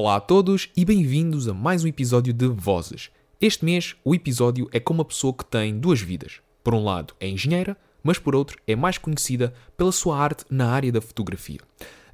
[0.00, 3.10] Olá a todos e bem-vindos a mais um episódio de Vozes.
[3.40, 6.40] Este mês, o episódio é com uma pessoa que tem duas vidas.
[6.62, 10.70] Por um lado, é engenheira, mas por outro, é mais conhecida pela sua arte na
[10.70, 11.58] área da fotografia.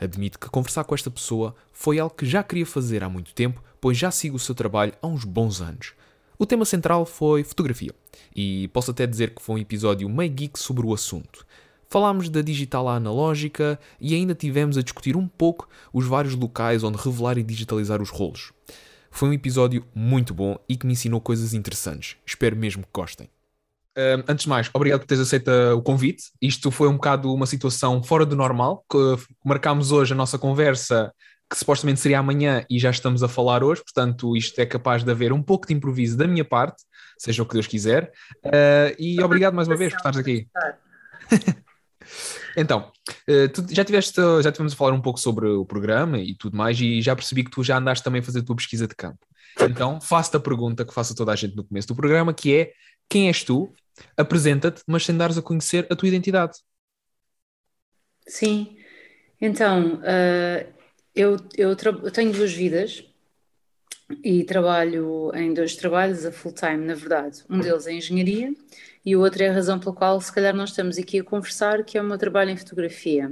[0.00, 3.62] Admito que conversar com esta pessoa foi algo que já queria fazer há muito tempo,
[3.78, 5.92] pois já sigo o seu trabalho há uns bons anos.
[6.38, 7.94] O tema central foi fotografia,
[8.34, 11.46] e posso até dizer que foi um episódio meio geek sobre o assunto.
[11.94, 16.82] Falámos da digital à analógica e ainda tivemos a discutir um pouco os vários locais
[16.82, 18.52] onde revelar e digitalizar os rolos.
[19.12, 22.16] Foi um episódio muito bom e que me ensinou coisas interessantes.
[22.26, 23.30] Espero mesmo que gostem.
[23.96, 26.24] Um, antes de mais, obrigado por teres aceito o convite.
[26.42, 28.84] Isto foi um bocado uma situação fora do normal.
[29.44, 31.12] Marcámos hoje a nossa conversa,
[31.48, 33.84] que supostamente seria amanhã, e já estamos a falar hoje.
[33.84, 36.82] Portanto, isto é capaz de haver um pouco de improviso da minha parte,
[37.16, 38.10] seja o que Deus quiser.
[38.44, 40.48] Uh, e obrigado mais uma vez por estares aqui.
[42.56, 42.90] Então,
[43.52, 46.80] tu já tiveste, já tivemos a falar um pouco sobre o programa e tudo mais,
[46.80, 49.26] e já percebi que tu já andaste também a fazer a tua pesquisa de campo.
[49.60, 52.54] Então, faço-te a pergunta que faço a toda a gente no começo do programa, que
[52.54, 52.72] é
[53.08, 53.72] quem és tu?
[54.16, 56.58] Apresenta-te, mas sem dares a conhecer a tua identidade.
[58.26, 58.76] Sim,
[59.40, 60.72] então uh,
[61.14, 63.04] eu, eu, eu, tenho duas vidas
[64.22, 67.44] e trabalho em dois trabalhos a full time, na verdade.
[67.48, 68.52] Um deles é engenharia
[69.04, 71.84] e o outro é a razão pela qual, se calhar, nós estamos aqui a conversar,
[71.84, 73.30] que é o meu trabalho em fotografia.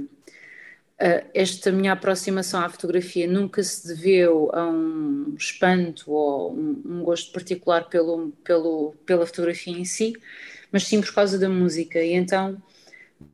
[1.01, 7.31] Uh, esta minha aproximação à fotografia nunca se deveu a um espanto ou um, gosto
[7.31, 10.13] particular pelo, pelo, pela fotografia em si,
[10.71, 11.99] mas sim por causa da música.
[11.99, 12.61] E então,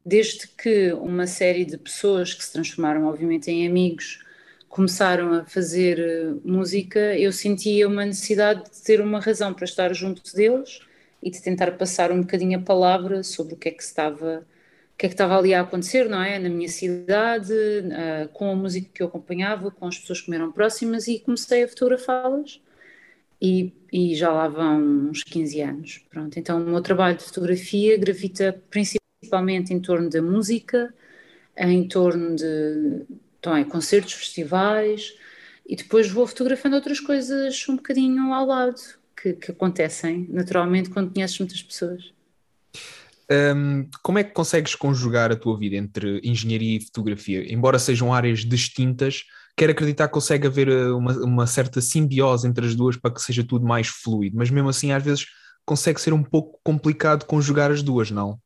[0.06, 4.24] desde que uma série de pessoas que se transformaram, obviamente, em amigos,
[4.70, 9.94] começaram a fazer eh, música, eu sentia uma necessidade de ter uma razão para estar
[9.94, 10.80] junto deles
[11.22, 14.46] e de tentar passar um bocadinho a palavra sobre o que é que estava
[14.94, 16.38] o que é que estava ali a acontecer, não é?
[16.38, 17.54] Na minha cidade,
[18.34, 21.64] com a música que eu acompanhava, com as pessoas que me eram próximas e comecei
[21.64, 22.60] a fotografá-las
[23.42, 26.06] e, e, já lá vão uns 15 anos.
[26.10, 30.94] Pronto, então o meu trabalho de fotografia gravita principalmente em torno da música,
[31.58, 33.06] em torno de
[33.40, 35.18] então, é, concertos, festivais
[35.68, 41.14] e depois vou fotografando outras coisas um bocadinho ao lado que, que acontecem naturalmente quando
[41.14, 42.14] conheces muitas pessoas.
[43.32, 47.52] Um, como é que consegues conjugar a tua vida entre engenharia e fotografia?
[47.54, 49.24] Embora sejam áreas distintas,
[49.56, 53.22] quero acreditar que consegue haver uh, uma, uma, certa simbiose entre as duas para que
[53.22, 55.28] seja tudo mais fluido, mas mesmo assim, às vezes,
[55.64, 58.40] consegue ser um pouco complicado conjugar as duas, não?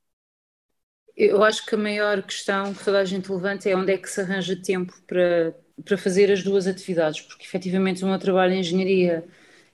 [1.16, 4.10] Eu acho que a maior questão que toda a gente levanta é onde é que
[4.10, 5.56] se arranja tempo para,
[5.86, 9.24] para fazer as duas atividades, porque efetivamente o meu trabalho em engenharia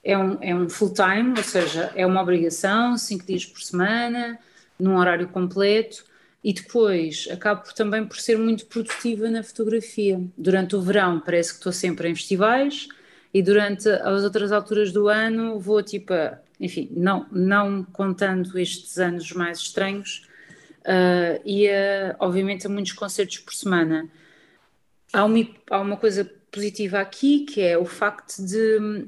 [0.03, 4.39] é um, é um full-time, ou seja, é uma obrigação, cinco dias por semana,
[4.79, 6.03] num horário completo,
[6.43, 10.21] e depois acabo também por ser muito produtiva na fotografia.
[10.37, 12.87] Durante o verão parece que estou sempre em festivais,
[13.33, 18.97] e durante as outras alturas do ano vou tipo, a, enfim, não, não contando estes
[18.97, 20.27] anos mais estranhos,
[20.79, 24.09] uh, ia obviamente a muitos concertos por semana.
[25.13, 29.07] Há uma, há uma coisa positiva aqui que é o facto de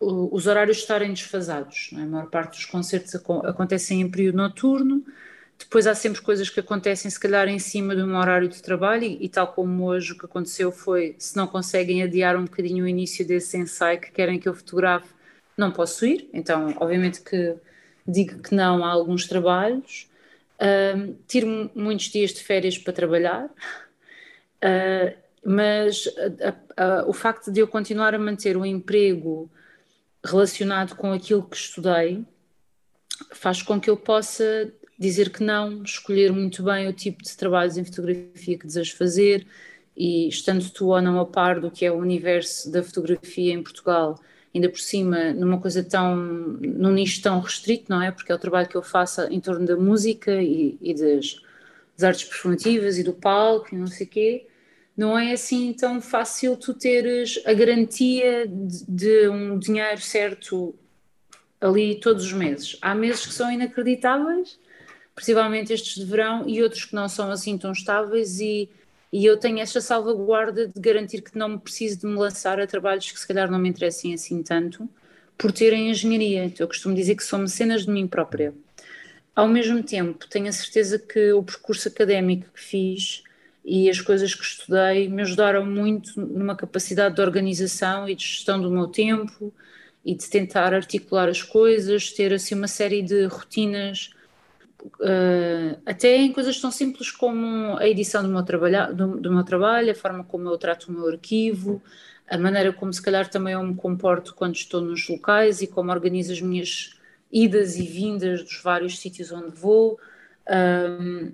[0.00, 1.90] os horários estarem desfasados.
[1.94, 2.02] É?
[2.02, 5.04] A maior parte dos concertos acontecem em período noturno,
[5.58, 9.02] depois há sempre coisas que acontecem, se calhar, em cima de um horário de trabalho,
[9.02, 12.84] e, e, tal como hoje o que aconteceu foi: se não conseguem adiar um bocadinho
[12.84, 15.08] o início desse ensaio que querem que eu fotografe,
[15.56, 16.30] não posso ir.
[16.32, 17.56] Então, obviamente, que
[18.06, 20.08] digo que não a alguns trabalhos.
[20.60, 26.04] Um, tiro muitos dias de férias para trabalhar, uh, mas
[26.76, 29.48] a, a, o facto de eu continuar a manter o emprego
[30.30, 32.24] relacionado com aquilo que estudei
[33.32, 37.76] faz com que eu possa dizer que não, escolher muito bem o tipo de trabalhos
[37.76, 39.46] em fotografia que desejo fazer
[39.96, 43.62] e estando tu ou não a par do que é o universo da fotografia em
[43.62, 44.18] Portugal,
[44.54, 48.10] ainda por cima numa coisa tão, num nicho tão restrito, não é?
[48.10, 51.40] Porque é o trabalho que eu faço em torno da música e, e das,
[51.96, 54.46] das, artes performativas e do palco e não sei o quê,
[54.98, 60.74] não é assim tão fácil tu teres a garantia de, de um dinheiro certo
[61.60, 62.76] ali todos os meses.
[62.82, 64.58] Há meses que são inacreditáveis,
[65.14, 68.68] principalmente estes de verão, e outros que não são assim tão estáveis e,
[69.12, 72.66] e eu tenho esta salvaguarda de garantir que não me preciso de me lançar a
[72.66, 74.88] trabalhos que se calhar não me interessem assim tanto,
[75.36, 76.44] por terem engenharia.
[76.44, 78.52] Então, eu costumo dizer que são mecenas de mim própria.
[79.32, 83.22] Ao mesmo tempo, tenho a certeza que o percurso académico que fiz
[83.68, 88.58] e as coisas que estudei me ajudaram muito numa capacidade de organização e de gestão
[88.58, 89.52] do meu tempo
[90.02, 94.10] e de tentar articular as coisas, ter assim uma série de rotinas,
[94.82, 98.42] uh, até em coisas tão simples como a edição do meu,
[98.94, 101.82] do, do, meu trabalho, a forma como eu trato o meu arquivo,
[102.26, 105.90] a maneira como se calhar também eu me comporto quando estou nos locais e como
[105.90, 106.98] organizo as minhas
[107.30, 110.00] idas e vindas dos vários sítios onde vou.
[110.48, 111.32] Um,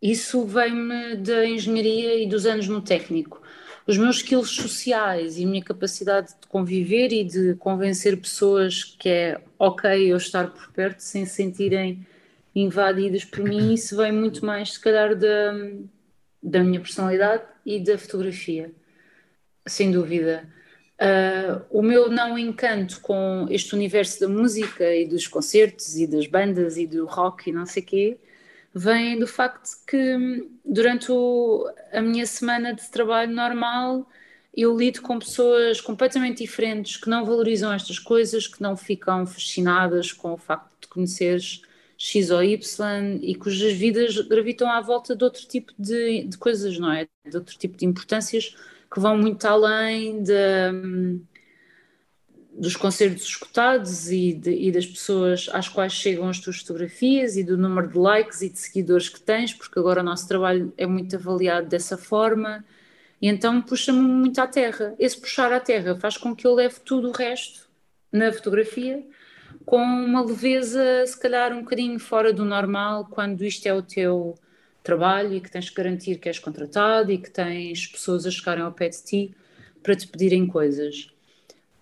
[0.00, 3.40] isso vem-me da engenharia e dos anos no técnico.
[3.86, 9.08] Os meus skills sociais e a minha capacidade de conviver e de convencer pessoas que
[9.08, 12.04] é ok eu estar por perto sem se sentirem
[12.54, 15.52] invadidas por mim, isso vem muito mais, se calhar, da,
[16.42, 18.72] da minha personalidade e da fotografia,
[19.66, 20.48] sem dúvida.
[20.98, 26.26] Uh, o meu não encanto com este universo da música e dos concertos e das
[26.26, 28.18] bandas e do rock e não sei quê
[28.78, 34.06] vem do facto que durante o, a minha semana de trabalho normal
[34.54, 40.12] eu lido com pessoas completamente diferentes que não valorizam estas coisas, que não ficam fascinadas
[40.12, 41.62] com o facto de conheceres
[41.96, 46.78] X ou Y e cujas vidas gravitam à volta de outro tipo de, de coisas,
[46.78, 47.08] não é?
[47.24, 48.54] De outro tipo de importâncias
[48.92, 50.34] que vão muito além de,
[52.58, 57.44] dos concertos escutados e, de, e, das pessoas às quais chegam as tuas fotografias e
[57.44, 60.86] do número de likes e de seguidores que tens, porque agora o nosso trabalho é
[60.86, 62.64] muito avaliado dessa forma,
[63.20, 64.94] e então puxa-me muito à terra.
[64.98, 67.68] Esse puxar à terra faz com que eu leve tudo o resto
[68.10, 69.04] na fotografia
[69.64, 74.34] com uma leveza, se calhar um bocadinho fora do normal, quando isto é o teu
[74.82, 78.62] trabalho e que tens que garantir que és contratado e que tens pessoas a chegarem
[78.62, 79.34] ao pé de ti
[79.82, 81.10] para te pedirem coisas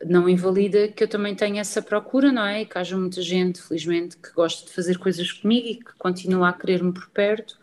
[0.04, 2.62] não invalida que eu também tenha essa procura, não é?
[2.62, 6.48] E que haja muita gente, felizmente, que gosta de fazer coisas comigo e que continua
[6.48, 7.58] a querer-me por perto,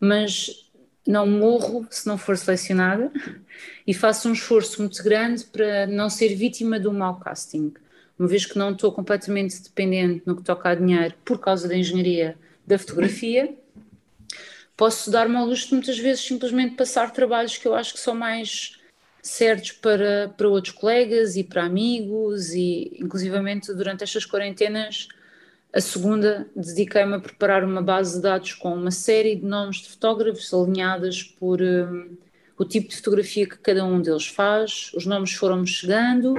[0.00, 0.68] mas
[1.06, 3.10] não morro se não for selecionada
[3.86, 7.72] e faço um esforço muito grande para não ser vítima do mau casting.
[8.18, 11.76] Uma vez que não estou completamente dependente no que toca a dinheiro por causa da
[11.76, 12.36] engenharia
[12.66, 13.54] da fotografia,
[14.76, 18.14] posso dar-me ao luxo de muitas vezes simplesmente passar trabalhos que eu acho que são
[18.14, 18.77] mais
[19.28, 25.08] certos para, para outros colegas e para amigos e inclusivamente durante estas quarentenas
[25.72, 29.90] a segunda dediquei-me a preparar uma base de dados com uma série de nomes de
[29.90, 32.16] fotógrafos alinhadas por um,
[32.56, 36.34] o tipo de fotografia que cada um deles faz, os nomes foram-me chegando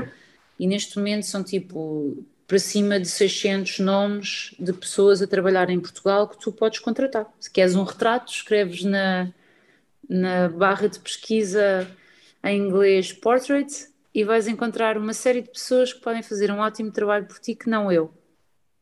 [0.60, 5.80] e neste momento são tipo para cima de 600 nomes de pessoas a trabalhar em
[5.80, 7.32] Portugal que tu podes contratar.
[7.40, 9.32] Se queres um retrato, escreves na,
[10.10, 11.88] na barra de pesquisa
[12.44, 16.92] em inglês portrait e vais encontrar uma série de pessoas que podem fazer um ótimo
[16.92, 18.14] trabalho por ti que não eu.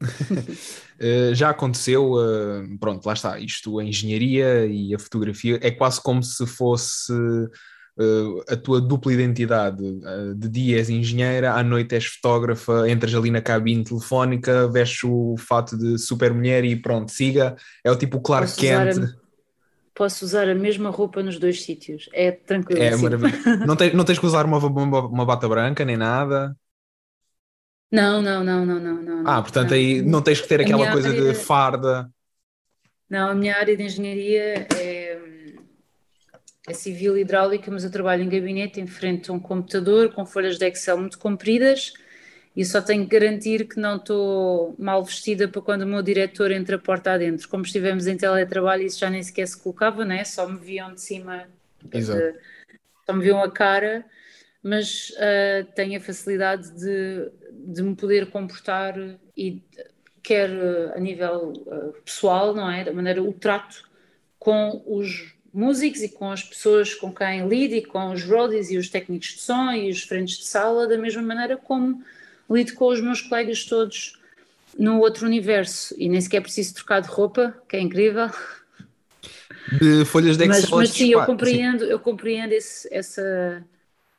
[0.02, 6.02] uh, já aconteceu, uh, pronto, lá está, isto, a engenharia e a fotografia é quase
[6.02, 9.84] como se fosse uh, a tua dupla identidade.
[10.36, 15.36] de dia és engenheira, à noite és fotógrafa, entras ali na cabine telefónica, vestes o
[15.38, 17.56] fato de super mulher e pronto, siga.
[17.84, 19.27] É o tipo Clark Kent
[19.98, 22.08] posso usar a mesma roupa nos dois sítios.
[22.14, 22.84] É tranquilo.
[22.84, 23.36] É maravilhoso.
[23.66, 26.56] não, tens, não tens que usar uma, uma, uma, bata branca nem nada?
[27.92, 29.02] Não, não, não, não, não.
[29.02, 29.78] não ah, portanto não.
[29.78, 32.08] aí não tens que ter aquela coisa de farda.
[33.10, 35.20] Não, a minha área de engenharia é,
[36.68, 40.60] é civil hidráulica, mas eu trabalho em gabinete em frente a um computador com folhas
[40.60, 41.94] de Excel muito compridas
[42.58, 46.50] e só tenho que garantir que não estou mal vestida para quando o meu diretor
[46.50, 47.48] entra a porta adentro.
[47.48, 50.24] Como estivemos em teletrabalho, isso já nem sequer se colocava, né?
[50.24, 51.48] só me viam de cima,
[51.94, 52.20] Exato.
[52.20, 52.34] De,
[53.06, 54.04] só me viam a cara,
[54.64, 58.96] mas uh, tenho a facilidade de, de me poder comportar
[59.38, 59.62] e
[60.24, 62.84] quer uh, a nível uh, pessoal, não é?
[62.84, 63.88] Da maneira, o trato
[64.40, 68.80] com os músicos e com as pessoas com quem lido e com os roadies e
[68.80, 72.04] os técnicos de som e os frentes de sala, da mesma maneira como
[72.50, 74.20] lido com os meus colegas todos
[74.78, 78.30] no outro universo e nem sequer preciso trocar de roupa, que é incrível.
[79.80, 80.62] De folhas de Excel.
[80.62, 81.92] Mas, mas sim, eu compreendo, sim.
[81.92, 83.66] eu compreendo esse, essa,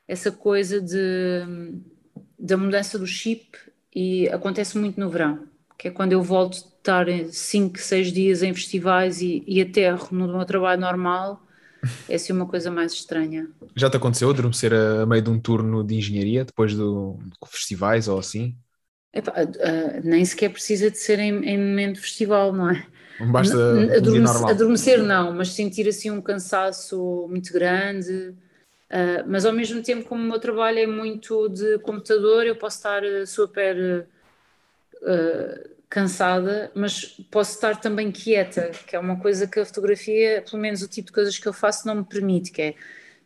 [0.07, 1.73] essa coisa de,
[2.39, 3.59] da mudança do chip
[3.95, 5.47] e acontece muito no verão,
[5.79, 10.09] que é quando eu volto de estar 5, 6 dias em festivais e, e aterro
[10.11, 11.48] no meu trabalho normal
[12.09, 13.49] é assim uma coisa mais estranha.
[13.77, 18.09] Já te aconteceu adormecer a meio de um turno de engenharia, depois do, de festivais
[18.09, 18.57] ou assim?
[19.13, 22.87] Epá, uh, nem sequer precisa de ser em, em momento de festival, não é?
[23.33, 23.57] Basta
[23.97, 28.35] adormecer, adormecer não, mas sentir assim um cansaço muito grande.
[28.91, 32.77] Uh, mas ao mesmo tempo, como o meu trabalho é muito de computador, eu posso
[32.77, 34.07] estar super
[35.03, 40.61] uh, cansada, mas posso estar também quieta, que é uma coisa que a fotografia, pelo
[40.61, 42.75] menos o tipo de coisas que eu faço, não me permite, que é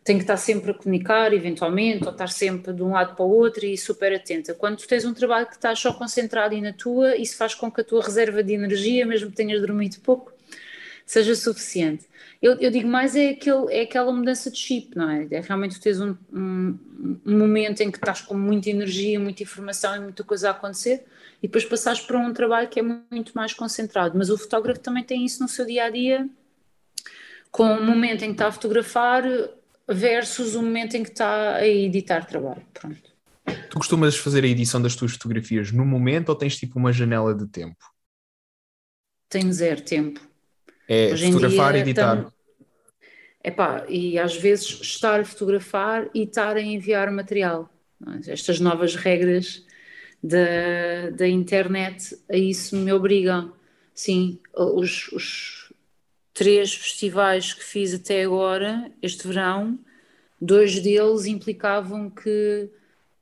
[0.05, 3.31] tenho que estar sempre a comunicar, eventualmente, ou estar sempre de um lado para o
[3.31, 4.53] outro e super atenta.
[4.53, 7.71] Quando tu tens um trabalho que estás só concentrado e na tua, isso faz com
[7.71, 10.33] que a tua reserva de energia, mesmo que tenhas dormido pouco,
[11.07, 12.05] seja suficiente.
[12.41, 15.29] Eu, eu, digo mais é, aquele, é aquela mudança de chip, não é?
[15.31, 16.79] É realmente teres um, um,
[17.25, 21.05] um, momento em que estás com muita energia, muita informação e muita coisa a acontecer
[21.43, 24.17] e depois passares para um trabalho que é muito mais concentrado.
[24.17, 26.29] Mas o fotógrafo também tem isso no seu dia a dia,
[27.51, 29.25] com o momento em que está a fotografar
[29.89, 32.65] versus o momento em que está a editar trabalho.
[32.73, 33.13] Pronto.
[33.69, 37.35] Tu costumas fazer a edição das tuas fotografias no momento ou tens tipo uma janela
[37.35, 37.85] de tempo?
[39.29, 40.21] Tenho zero tempo.
[40.89, 42.23] É Hoje fotografar e editar.
[42.23, 42.33] Tam...
[43.43, 47.69] Epá, e às vezes estar a fotografar e estar a enviar material.
[48.29, 49.65] Estas novas regras
[50.23, 53.53] da, da internet a isso me obrigam.
[53.95, 55.73] Sim, os, os
[56.33, 59.79] três festivais que fiz até agora, este verão,
[60.41, 62.71] dois deles implicavam que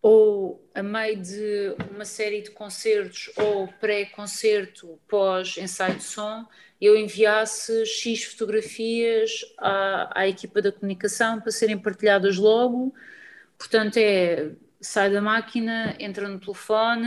[0.03, 6.47] ou a meio de uma série de concertos ou pré-concerto, pós-ensaio de som,
[6.81, 12.95] eu enviasse X fotografias à, à equipa da comunicação para serem partilhadas logo.
[13.59, 17.07] Portanto, é sai da máquina, entra no telefone,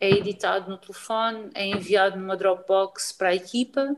[0.00, 3.94] é editado no telefone, é enviado numa Dropbox para a equipa.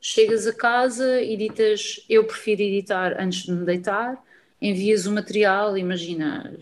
[0.00, 2.04] Chegas a casa, editas.
[2.08, 4.22] Eu prefiro editar antes de me deitar.
[4.60, 6.52] Envias o material, imagina,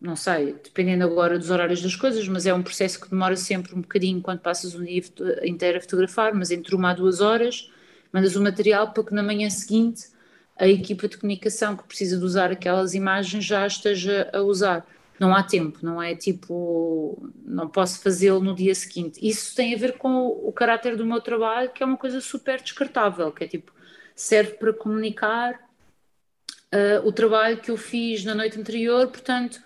[0.00, 3.74] não sei, dependendo agora dos horários das coisas, mas é um processo que demora sempre
[3.74, 5.02] um bocadinho quando passas um dia
[5.44, 7.70] inteiro a fotografar, mas entre uma a duas horas,
[8.12, 10.08] mandas o material para que na manhã seguinte
[10.56, 14.84] a equipa de comunicação que precisa de usar aquelas imagens já esteja a usar.
[15.18, 19.18] Não há tempo, não é tipo, não posso fazê-lo no dia seguinte.
[19.20, 22.60] Isso tem a ver com o, caráter do meu trabalho, que é uma coisa super
[22.60, 23.72] descartável, que é tipo,
[24.14, 25.54] serve para comunicar
[26.72, 29.60] uh, o trabalho que eu fiz na noite anterior, portanto,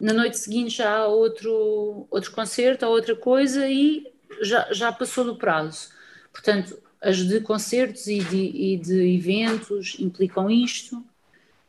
[0.00, 4.06] na noite seguinte já há outro, outro concerto ou outra coisa e
[4.40, 5.90] já, já passou do prazo.
[6.32, 11.04] Portanto, as de concertos e de, e de eventos implicam isto.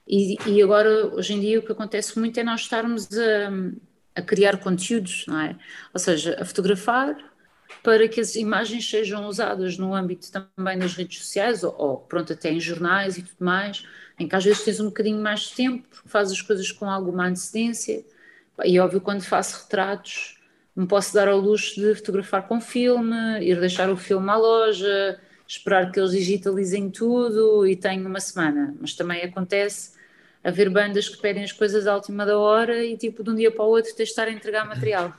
[0.08, 4.22] E, e, agora, hoje em dia, o que acontece muito é nós estarmos a, a
[4.22, 5.58] criar conteúdos, não é?
[5.94, 7.18] Ou seja, a fotografar
[7.84, 12.34] para que as imagens sejam usadas no âmbito também das redes sociais ou, ou, pronto,
[12.34, 13.86] até em jornais e tudo mais,
[14.20, 16.90] em que às vezes tens um bocadinho mais de tempo, porque fazes as coisas com
[16.90, 18.06] alguma antecedência
[18.64, 20.40] e óbvio, quando faço retratos,
[20.76, 25.20] me posso dar ao luxo de fotografar com filme, ir deixar o filme à loja,
[25.48, 28.76] esperar que eles digitalizem tudo e tenho uma semana.
[28.80, 29.92] Mas também acontece
[30.44, 33.52] haver bandas que pedem as coisas à última da hora e tipo de um dia
[33.52, 35.14] para o outro tens de estar a entregar material.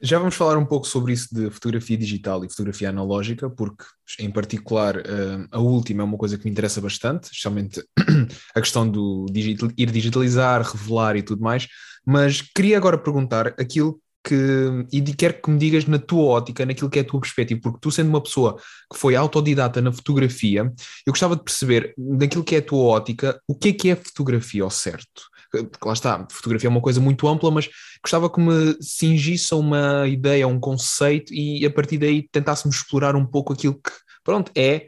[0.00, 3.84] Já vamos falar um pouco sobre isso de fotografia digital e fotografia analógica, porque
[4.20, 7.82] em particular eh, a última é uma coisa que me interessa bastante, especialmente
[8.54, 11.66] a questão do digital, ir digitalizar, revelar e tudo mais.
[12.06, 16.90] Mas queria agora perguntar aquilo que, e quero que me digas na tua ótica, naquilo
[16.90, 18.56] que é a tua perspectiva, porque tu sendo uma pessoa
[18.92, 20.70] que foi autodidata na fotografia,
[21.06, 23.96] eu gostava de perceber, naquilo que é a tua ótica, o que é que é
[23.96, 25.22] fotografia ao certo?
[25.50, 27.68] Porque lá está, fotografia é uma coisa muito ampla, mas
[28.02, 32.76] gostava que me cingisse a uma ideia, a um conceito e a partir daí tentássemos
[32.76, 33.90] explorar um pouco aquilo que,
[34.22, 34.86] pronto, é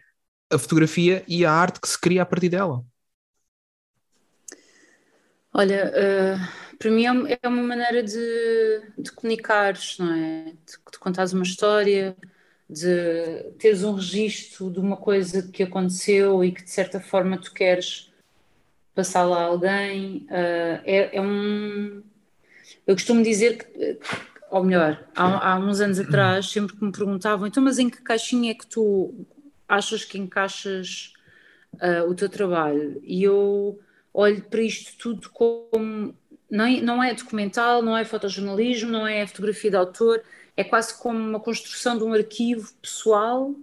[0.51, 2.85] a fotografia e a arte que se cria a partir dela.
[5.53, 10.45] Olha, uh, para mim é, é uma maneira de, de comunicares, não é?
[10.45, 12.17] De, de contares uma história,
[12.69, 17.53] de teres um registro de uma coisa que aconteceu e que de certa forma tu
[17.53, 18.13] queres
[18.95, 20.27] passar lá a alguém.
[20.31, 22.03] Uh, é, é, um.
[22.87, 23.99] Eu costumo dizer que,
[24.51, 28.03] ou melhor, há, há uns anos atrás, sempre que me perguntavam, então, mas em que
[28.03, 29.27] caixinha é que tu
[29.69, 31.13] achas que encaixas
[31.75, 33.01] uh, o teu trabalho?
[33.05, 33.81] E eu
[34.13, 36.15] olho para isto tudo como
[36.51, 40.23] não é, não é documental, não é fotojornalismo, não é fotografia de autor,
[40.57, 43.55] é quase como uma construção de um arquivo pessoal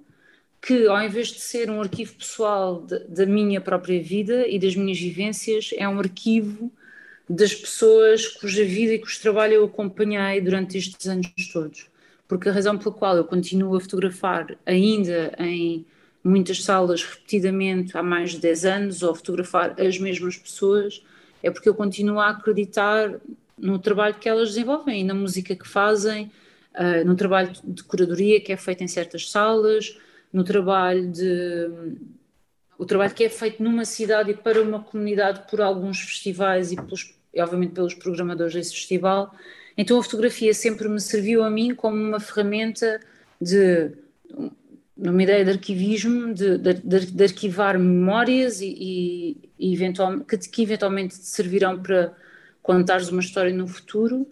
[0.62, 4.76] que, ao invés de ser um arquivo pessoal de, da minha própria vida e das
[4.76, 6.72] minhas vivências, é um arquivo
[7.30, 11.88] das pessoas cuja vida e cujo trabalho eu acompanhei durante estes anos todos.
[12.28, 15.86] Porque a razão pela qual eu continuo a fotografar ainda em
[16.28, 21.04] muitas salas repetidamente há mais de 10 anos ou fotografar as mesmas pessoas,
[21.42, 23.20] é porque eu continuo a acreditar
[23.58, 26.32] no trabalho que elas desenvolvem na música que fazem,
[26.76, 29.98] uh, no trabalho de curadoria que é feito em certas salas,
[30.32, 31.70] no trabalho de
[32.78, 36.76] o trabalho que é feito numa cidade e para uma comunidade por alguns festivais e,
[36.76, 39.34] pelos, e obviamente pelos programadores desse festival.
[39.76, 43.00] Então a fotografia sempre me serviu a mim como uma ferramenta
[43.42, 43.92] de
[44.98, 49.94] numa ideia de arquivismo, de, de, de arquivar memórias e, e, e
[50.28, 52.14] que, que, eventualmente te servirão para
[52.62, 54.28] contares uma história no futuro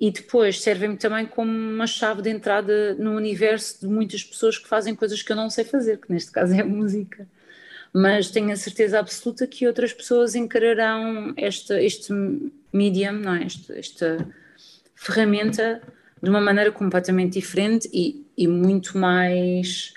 [0.00, 4.68] e depois servem-me também como uma chave de entrada no universo de muitas pessoas que
[4.68, 7.26] fazem coisas que eu não sei fazer, que neste caso é música.
[7.92, 12.12] Mas tenho a certeza absoluta que outras pessoas encararão esta, este
[12.72, 13.44] medium, não é?
[13.44, 14.28] esta, esta
[14.94, 15.82] ferramenta
[16.22, 19.94] de uma maneira completamente diferente e, e muito mais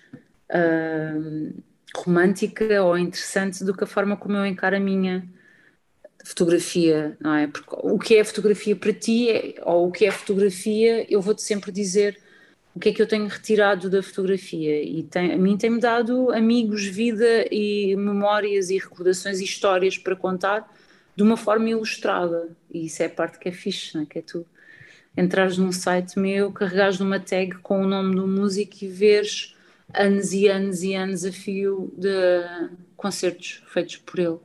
[1.95, 5.27] romântica ou interessante do que a forma como eu encaro a minha
[6.23, 7.47] fotografia, não é?
[7.47, 11.41] Porque o que é fotografia para ti, é, ou o que é fotografia, eu vou-te
[11.41, 12.19] sempre dizer
[12.73, 14.81] o que é que eu tenho retirado da fotografia.
[14.81, 20.15] E tem, a mim tem-me dado amigos, vida e memórias e recordações e histórias para
[20.15, 20.71] contar
[21.15, 22.49] de uma forma ilustrada.
[22.71, 24.05] E isso é a parte que é fixe, não é?
[24.05, 24.45] Que é tu
[25.17, 29.55] entrares num site meu, carregares numa tag com o nome do músico e veres
[29.93, 32.09] anos e anos e anos a fio de
[32.95, 34.37] concertos feitos por ele.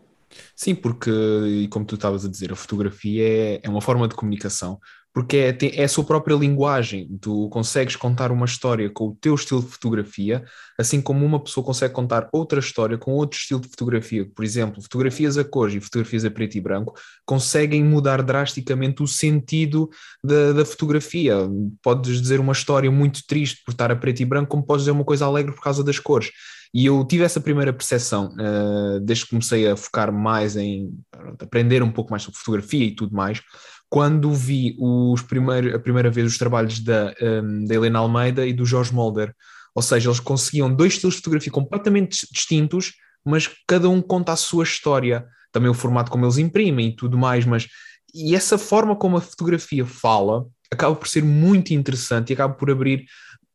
[0.54, 4.14] Sim, porque, e como tu estavas a dizer, a fotografia é, é uma forma de
[4.14, 4.78] comunicação,
[5.16, 7.08] porque é, é a sua própria linguagem.
[7.22, 10.44] Tu consegues contar uma história com o teu estilo de fotografia,
[10.78, 14.28] assim como uma pessoa consegue contar outra história com outro estilo de fotografia.
[14.36, 16.92] Por exemplo, fotografias a cores e fotografias a preto e branco
[17.24, 19.88] conseguem mudar drasticamente o sentido
[20.22, 21.34] da, da fotografia.
[21.82, 24.92] Podes dizer uma história muito triste por estar a preto e branco, como podes dizer
[24.92, 26.30] uma coisa alegre por causa das cores.
[26.74, 30.92] E eu tive essa primeira percepção uh, desde que comecei a focar mais em
[31.40, 33.40] aprender um pouco mais sobre fotografia e tudo mais,
[33.88, 38.52] quando vi os primeiro, a primeira vez os trabalhos da, um, da Helena Almeida e
[38.52, 39.34] do Jorge Molder.
[39.74, 44.36] Ou seja, eles conseguiam dois estilos de fotografia completamente distintos, mas cada um conta a
[44.36, 45.26] sua história.
[45.52, 47.68] Também o formato como eles imprimem e tudo mais, mas
[48.14, 52.70] e essa forma como a fotografia fala acaba por ser muito interessante e acaba por
[52.70, 53.04] abrir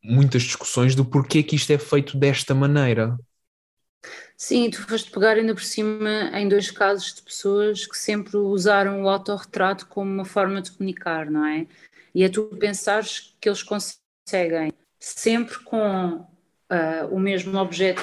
[0.04, 3.18] muitas discussões do porquê que isto é feito desta maneira.
[4.36, 9.04] Sim, tu foste pegar ainda por cima em dois casos de pessoas que sempre usaram
[9.04, 11.68] o autorretrato como uma forma de comunicar, não é?
[12.14, 16.16] E é tu pensares que eles conseguem sempre com
[16.72, 18.02] uh, o mesmo objeto,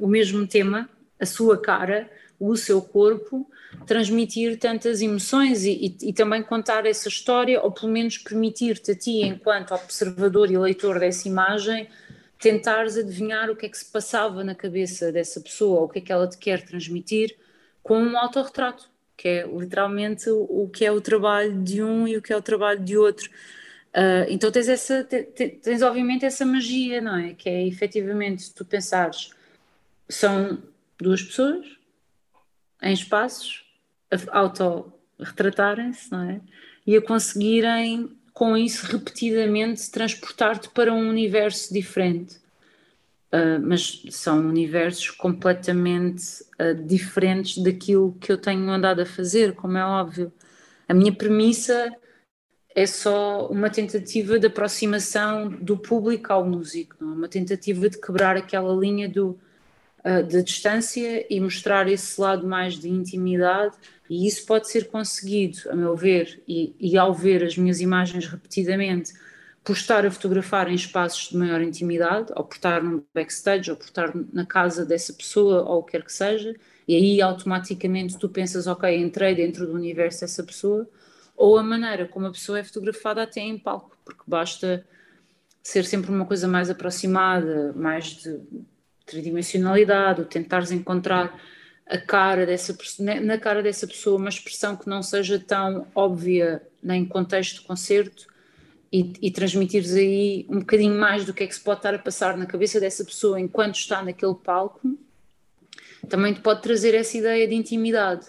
[0.00, 0.88] o, mesmo tema,
[1.20, 3.48] a sua cara, o seu corpo,
[3.86, 5.70] transmitir tantas emoções e,
[6.00, 10.58] e, e, também contar essa história, ou pelo menos permitir-te a ti, enquanto observador e
[10.58, 11.88] leitor dessa imagem,
[12.44, 16.02] tentares adivinhar o que é que se passava na cabeça dessa pessoa, o que é
[16.02, 17.38] que ela te quer transmitir,
[17.82, 22.22] com um autorretrato, que é literalmente o, que é o trabalho de um e o
[22.22, 23.30] que é o trabalho de outro.
[23.94, 27.32] Uh, então tens essa tens, tens obviamente essa magia, não é?
[27.32, 29.30] Que é efetivamente tu pensares
[30.06, 30.62] são
[30.98, 31.66] duas pessoas
[32.82, 33.64] em espaços
[34.30, 36.40] auto-retratarem-se, não é?
[36.86, 42.42] E a conseguirem, com isso, repetidamente transportar-te para um universo diferente.
[43.32, 49.78] Uh, mas são universos completamente uh, diferentes daquilo que eu tenho andado a fazer, como
[49.78, 50.32] é óbvio.
[50.88, 51.92] A minha premissa
[52.74, 57.12] é só uma tentativa de aproximação do público ao músico, não?
[57.12, 57.16] É?
[57.16, 59.38] uma tentativa de quebrar aquela linha do
[60.04, 63.76] uh, de distância e mostrar esse lado mais de intimidade,
[64.08, 68.26] e isso pode ser conseguido, a meu ver, e, e ao ver as minhas imagens
[68.26, 69.12] repetidamente,
[69.62, 73.76] por estar a fotografar em espaços de maior intimidade, ou por estar num backstage, ou
[73.76, 76.54] por estar na casa dessa pessoa, ou o que quer que seja,
[76.86, 80.86] e aí automaticamente tu pensas, ok, entrei dentro do universo dessa pessoa,
[81.34, 84.86] ou a maneira como a pessoa é fotografada até em palco, porque basta
[85.62, 88.38] ser sempre uma coisa mais aproximada, mais de
[89.06, 91.40] tridimensionalidade, o tentares encontrar
[91.86, 97.04] a cara dessa na cara dessa pessoa uma expressão que não seja tão óbvia nem
[97.04, 98.26] contexto de concerto
[98.90, 101.98] e, e transmitires aí um bocadinho mais do que é que se pode estar a
[101.98, 104.96] passar na cabeça dessa pessoa enquanto está naquele palco,
[106.08, 108.26] também te pode trazer essa ideia de intimidade.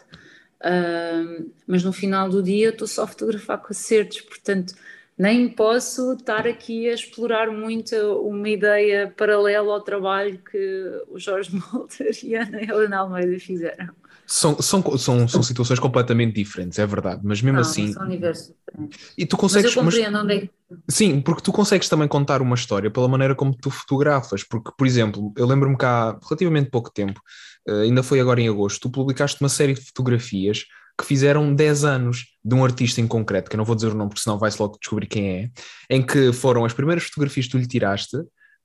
[0.61, 4.73] Uh, mas no final do dia eu estou só a fotografar concertos, portanto
[5.17, 11.51] nem posso estar aqui a explorar muito uma ideia paralela ao trabalho que o Jorge
[11.71, 13.93] Molter e a Ana Helena Almeida fizeram.
[14.27, 17.93] São, são, são, são situações completamente diferentes, é verdade, mas mesmo não, assim.
[17.93, 19.13] São universos diferentes.
[19.15, 19.67] E tu consegues.
[19.67, 20.49] Mas eu compreendo mas, onde é que...
[20.89, 24.43] Sim, porque tu consegues também contar uma história pela maneira como tu fotografas.
[24.43, 27.21] Porque, por exemplo, eu lembro-me que há relativamente pouco tempo,
[27.67, 30.65] eh, ainda foi agora em agosto, tu publicaste uma série de fotografias
[30.97, 33.95] que fizeram 10 anos de um artista em concreto, que eu não vou dizer o
[33.95, 35.49] nome porque senão vai-se logo descobrir quem é,
[35.89, 38.17] em que foram as primeiras fotografias que tu lhe tiraste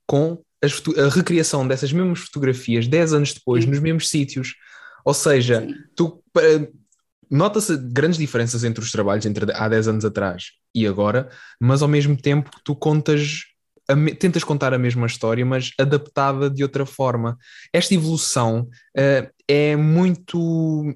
[0.06, 3.70] com a recriação dessas mesmas fotografias 10 anos depois Sim.
[3.70, 4.54] nos mesmos sítios.
[5.04, 5.74] Ou seja, Sim.
[5.96, 6.22] tu
[7.30, 11.88] nota-se grandes diferenças entre os trabalhos entre há 10 anos atrás e agora, mas ao
[11.88, 13.44] mesmo tempo tu contas
[14.18, 17.36] tentas contar a mesma história, mas adaptada de outra forma.
[17.72, 20.94] Esta evolução uh, é muito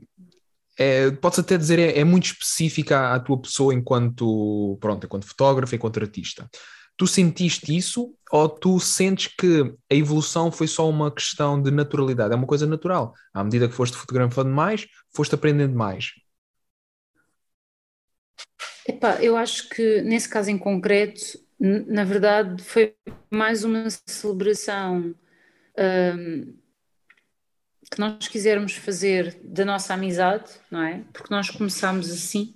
[0.79, 5.27] é, podes até dizer, é, é muito específica à, à, tua pessoa enquanto, pronto, enquanto
[5.27, 6.49] fotógrafo, enquanto artista.
[6.97, 12.33] Tu sentiste isso ou tu sentes que a evolução foi só uma questão de naturalidade?
[12.33, 13.15] É uma coisa natural.
[13.33, 16.13] À medida que foste fotografando mais, foste aprendendo mais.
[18.87, 21.23] Epá, eu acho que nesse caso em concreto,
[21.59, 22.95] na verdade, foi
[23.31, 25.15] mais uma celebração
[25.79, 26.55] um,
[27.95, 31.03] que nós quisermos fazer da nossa amizade, não é?
[31.13, 32.53] Porque nós começámos assim.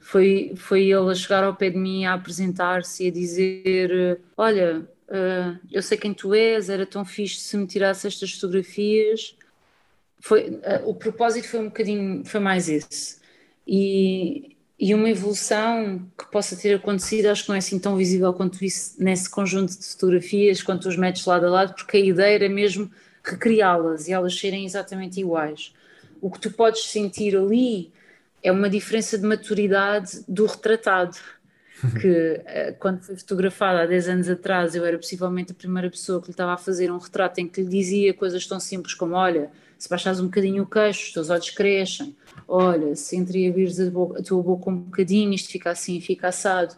[0.00, 4.80] Foi, foi ele a chegar ao pé de mim a apresentar-se e a dizer: Olha,
[4.80, 9.36] uh, eu sei quem tu és, era tão fixe se me tirasse estas fotografias.
[10.18, 13.20] Foi, uh, o propósito foi um bocadinho, foi mais esse.
[13.64, 18.32] E, e uma evolução que possa ter acontecido, acho que não é assim tão visível
[18.32, 22.34] quanto isso nesse conjunto de fotografias, quando os metes lado a lado, porque a ideia
[22.34, 22.90] era mesmo
[23.24, 25.74] recriá-las e elas serem exatamente iguais.
[26.20, 27.92] O que tu podes sentir ali
[28.42, 31.16] é uma diferença de maturidade do retratado.
[31.98, 36.20] Que eh, quando foi fotografada há 10 anos atrás, eu era possivelmente a primeira pessoa
[36.20, 39.14] que lhe estava a fazer um retrato em que lhe dizia coisas tão simples como:
[39.14, 42.14] Olha, se baixares um bocadinho o queixo, os teus olhos crescem,
[42.46, 46.76] olha, se entreabires a, a tua boca um bocadinho, isto fica assim, fica assado.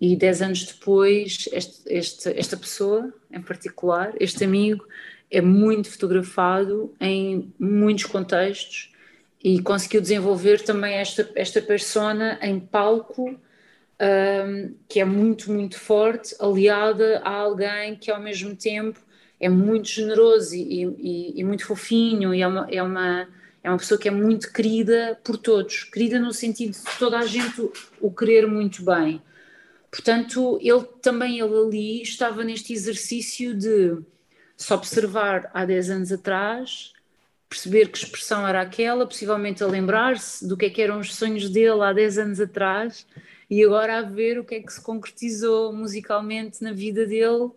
[0.00, 4.86] E dez anos depois, este, este, esta pessoa em particular, este amigo,
[5.30, 8.92] é muito fotografado em muitos contextos
[9.42, 13.38] e conseguiu desenvolver também esta, esta persona em palco
[14.00, 19.00] um, que é muito, muito forte, aliada a alguém que ao mesmo tempo
[19.40, 23.28] é muito generoso e, e, e muito fofinho e é uma, é, uma,
[23.62, 27.26] é uma pessoa que é muito querida por todos, querida no sentido de toda a
[27.26, 29.22] gente o querer muito bem.
[29.90, 33.98] Portanto, ele também ele ali estava neste exercício de
[34.58, 36.92] se observar há 10 anos atrás,
[37.48, 41.48] perceber que expressão era aquela, possivelmente a lembrar-se do que, é que eram os sonhos
[41.48, 43.06] dele há 10 anos atrás
[43.48, 47.50] e agora a ver o que é que se concretizou musicalmente na vida dele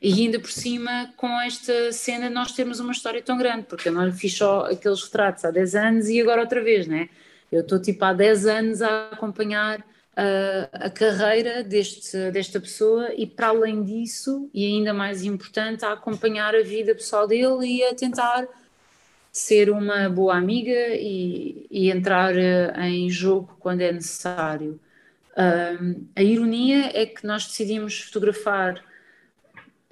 [0.00, 3.92] e ainda por cima, com esta cena, nós temos uma história tão grande, porque eu
[3.92, 7.08] não fiz só aqueles retratos há 10 anos e agora outra vez, né?
[7.52, 13.26] Eu estou tipo há 10 anos a acompanhar uh, a carreira deste, desta pessoa e,
[13.26, 17.94] para além disso, e ainda mais importante, a acompanhar a vida pessoal dele e a
[17.94, 18.46] tentar
[19.30, 24.78] ser uma boa amiga e, e entrar uh, em jogo quando é necessário.
[26.14, 28.84] A ironia é que nós decidimos fotografar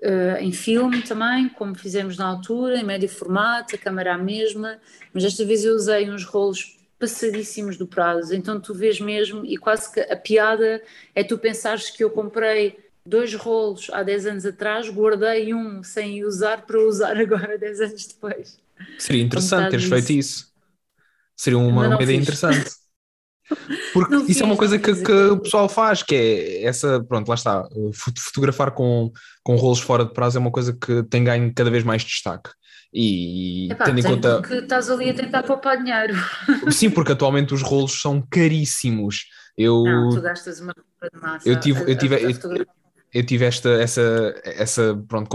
[0.00, 4.78] uh, em filme também, como fizemos na altura, em médio formato, a câmera a mesma,
[5.12, 9.56] mas desta vez eu usei uns rolos passadíssimos do prazo, então tu vês mesmo, e
[9.56, 10.82] quase que a piada
[11.14, 16.22] é tu pensares que eu comprei dois rolos há 10 anos atrás, guardei um sem
[16.22, 18.58] usar para usar agora 10 anos depois.
[18.98, 20.50] Seria interessante teres feito isso.
[21.34, 22.70] Seria uma, uma ideia interessante.
[23.92, 27.28] Porque não isso é uma coisa que, que, o pessoal faz, que é essa, pronto,
[27.28, 27.68] lá está,
[28.16, 29.10] fotografar com,
[29.42, 32.50] com rolos fora de prazo é uma coisa que tem ganho cada vez mais destaque.
[32.92, 34.40] E Epá, tendo em conta.
[34.40, 36.14] Porque estás ali a tentar poupar dinheiro.
[36.70, 39.26] Sim, porque atualmente os rolos são caríssimos.
[39.57, 41.48] Eu, não, tu gastas uma de massa.
[41.48, 42.66] Eu tive, eu tive, eu,
[43.12, 45.29] eu tive esta, essa, essa pronto,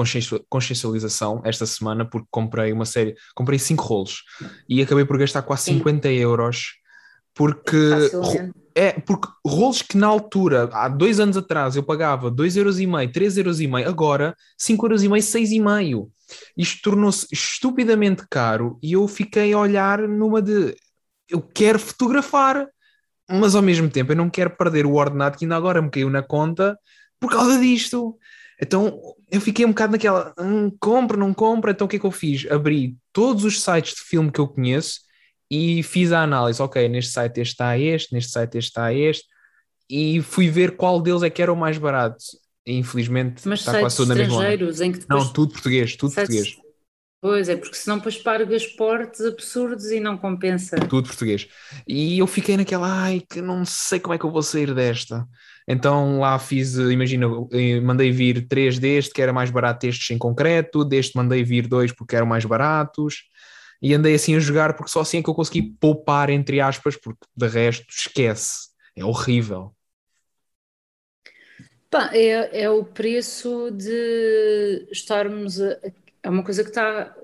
[0.50, 4.24] consciencialização esta semana porque comprei uma série, comprei cinco rolos
[4.68, 5.78] e acabei por gastar quase Sim.
[5.78, 6.76] 50 euros
[7.34, 7.78] porque
[8.74, 14.36] é porque rolos que na altura, há dois anos atrás, eu pagava 2,5€, 3,5€, agora
[14.60, 16.10] 5,5€, 6,5€.
[16.58, 20.76] Isto tornou-se estupidamente caro e eu fiquei a olhar numa de
[21.30, 22.68] eu quero fotografar,
[23.30, 26.10] mas ao mesmo tempo eu não quero perder o ordenado que ainda agora me caiu
[26.10, 26.78] na conta
[27.20, 28.18] por causa disto.
[28.62, 29.00] Então
[29.32, 32.12] eu fiquei um bocado naquela, hum, compra, não compra, então o que é que eu
[32.12, 32.50] fiz?
[32.50, 35.02] Abri todos os sites de filme que eu conheço
[35.50, 39.26] e fiz a análise, ok, neste site este está este, neste site este está este,
[39.90, 42.18] e fui ver qual deles é que era o mais barato.
[42.67, 45.23] Infelizmente Mas está quase tudo na mesma em que depois...
[45.23, 46.36] Não, tudo português, tudo sites...
[46.36, 46.65] português.
[47.21, 50.75] Pois é, porque senão depois pagas portes absurdos e não compensa.
[50.75, 51.47] Tudo português.
[51.88, 55.28] E eu fiquei naquela, ai, que não sei como é que eu vou sair desta.
[55.67, 57.28] Então lá fiz, imagina,
[57.84, 61.91] mandei vir três deste, que era mais barato estes em concreto, deste mandei vir dois
[61.91, 63.23] porque eram mais baratos
[63.82, 66.95] e andei assim a jogar porque só assim é que eu consegui poupar, entre aspas,
[66.95, 69.75] porque de resto esquece, é horrível.
[72.12, 75.78] É, é o preço de estarmos a,
[76.21, 77.15] é uma coisa que está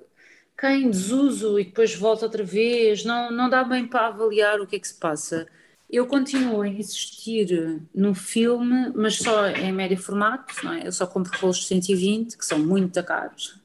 [0.56, 4.68] cá em desuso e depois volta outra vez, não, não dá bem para avaliar o
[4.68, 5.48] que é que se passa.
[5.90, 10.88] Eu continuo a insistir no filme, mas só em médio formato, não é?
[10.88, 13.62] eu só compro rolos de 120, que são muito caros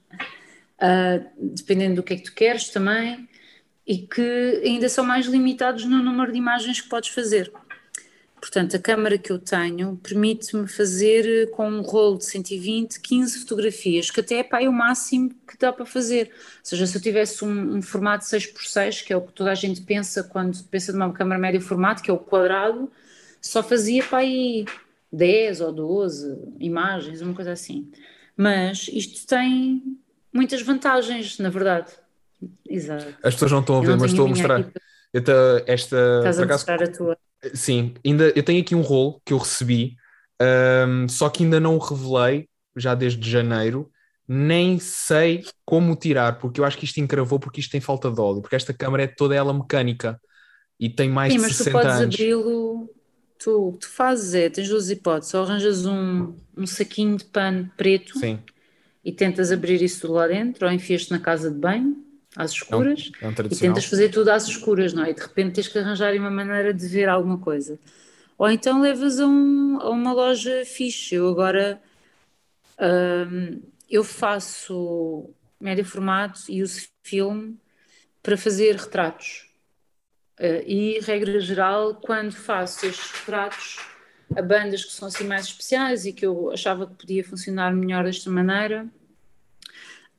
[0.76, 3.28] uh, dependendo do que é que tu queres também.
[3.86, 7.52] e que ainda são mais limitados no número de imagens que podes fazer.
[8.40, 14.10] Portanto, a câmara que eu tenho permite-me fazer com um rolo de 120, 15 fotografias,
[14.10, 16.28] que até é pá, é o máximo que dá para fazer.
[16.28, 19.54] Ou seja, se eu tivesse um, um formato 6x6, que é o que toda a
[19.54, 22.90] gente pensa quando pensa numa câmara médio formato, que é o quadrado,
[23.40, 24.66] só fazia para aí
[25.12, 27.90] 10 ou 12 imagens, uma coisa assim.
[28.36, 29.98] Mas isto tem
[30.32, 31.90] muitas vantagens, na verdade.
[32.68, 33.14] Exato.
[33.22, 34.70] As pessoas não estão a ver, mas estou a mostrar.
[35.66, 37.18] Esta, Estás a acaso, mostrar a tua.
[37.54, 39.96] Sim, ainda, eu tenho aqui um rolo que eu recebi,
[40.88, 43.90] um, só que ainda não o revelei, já desde janeiro,
[44.28, 48.20] nem sei como tirar, porque eu acho que isto encravou porque isto tem falta de
[48.20, 50.20] óleo, porque esta câmera é toda ela mecânica
[50.80, 52.16] e tem mais Sim, de 60 anos.
[52.16, 52.90] mas tu podes abri-lo,
[53.38, 58.18] tu, tu fazes é, tens duas hipóteses, ou arranjas um, um saquinho de pano preto
[58.18, 58.38] Sim.
[59.04, 62.05] e tentas abrir isso lá dentro, ou enfias-te na casa de banho,
[62.36, 65.10] às escuras é um, é um e tentas fazer tudo às escuras, não é?
[65.10, 67.78] E de repente tens que arranjar uma maneira de ver alguma coisa.
[68.38, 71.14] Ou então levas a, um, a uma loja fixe.
[71.14, 71.80] Eu agora
[72.78, 77.58] hum, eu faço médio formato e uso filme
[78.22, 79.46] para fazer retratos.
[80.38, 83.78] Uh, e, regra geral, quando faço estes retratos
[84.36, 88.04] a bandas que são assim mais especiais e que eu achava que podia funcionar melhor
[88.04, 88.86] desta maneira,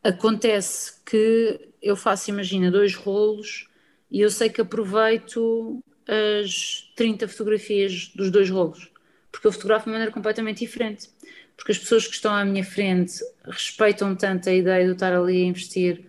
[0.07, 3.67] acontece que eu faço, imagina, dois rolos
[4.09, 8.89] e eu sei que aproveito as 30 fotografias dos dois rolos,
[9.31, 11.09] porque eu fotografo de maneira completamente diferente.
[11.57, 15.11] Porque as pessoas que estão à minha frente respeitam tanto a ideia de eu estar
[15.11, 16.05] ali a investir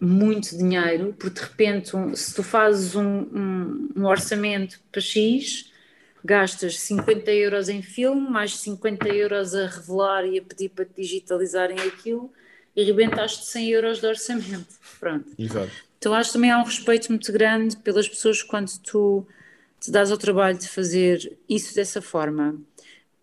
[0.00, 5.70] muito dinheiro, porque de repente, se tu fazes um, um, um orçamento para X,
[6.24, 11.78] gastas 50 euros em filme, mais 50 euros a revelar e a pedir para digitalizarem
[11.80, 12.32] aquilo,
[12.74, 14.74] e rebentaste 100 euros de orçamento.
[14.98, 15.26] Pronto.
[15.38, 15.70] Exato.
[15.98, 19.26] Então acho que também há um respeito muito grande pelas pessoas quando tu
[19.78, 22.56] te dás ao trabalho de fazer isso dessa forma.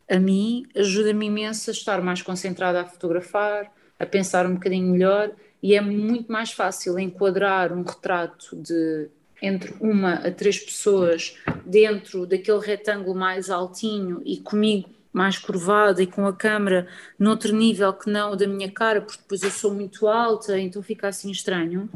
[0.10, 5.32] A mim ajuda-me imenso a estar mais concentrada a fotografar, a pensar um bocadinho melhor
[5.62, 9.10] e é muito mais fácil enquadrar um retrato de
[9.42, 16.08] entre uma a três pessoas dentro daquele retângulo mais altinho e comigo mais curvada e
[16.08, 20.08] com a câmera noutro nível que não da minha cara, porque depois eu sou muito
[20.08, 21.90] alta, então fica assim estranho.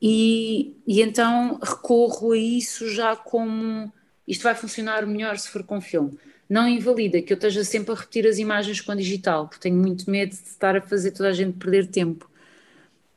[0.00, 3.92] E, e então recorro a isso já como
[4.26, 6.18] isto vai funcionar melhor se for com filme.
[6.48, 10.10] Não invalida que eu esteja sempre a repetir as imagens com digital, porque tenho muito
[10.10, 12.28] medo de estar a fazer toda a gente perder tempo.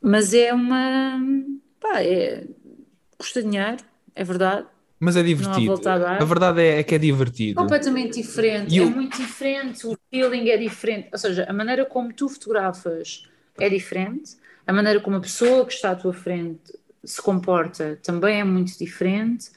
[0.02, 1.20] Mas é uma.
[1.80, 2.46] pá, é,
[3.18, 3.84] custa dinheiro,
[4.16, 4.68] é verdade,
[5.04, 5.82] mas é divertido.
[5.88, 7.60] A, a, verdade é, é, que é divertido.
[7.60, 11.10] Completamente diferente, é muito diferente, o feeling é diferente.
[11.12, 13.28] Ou seja, a maneira como tu fotografas
[13.60, 18.40] é diferente, a maneira como a pessoa que está à tua frente se comporta também
[18.40, 19.50] é muito diferente.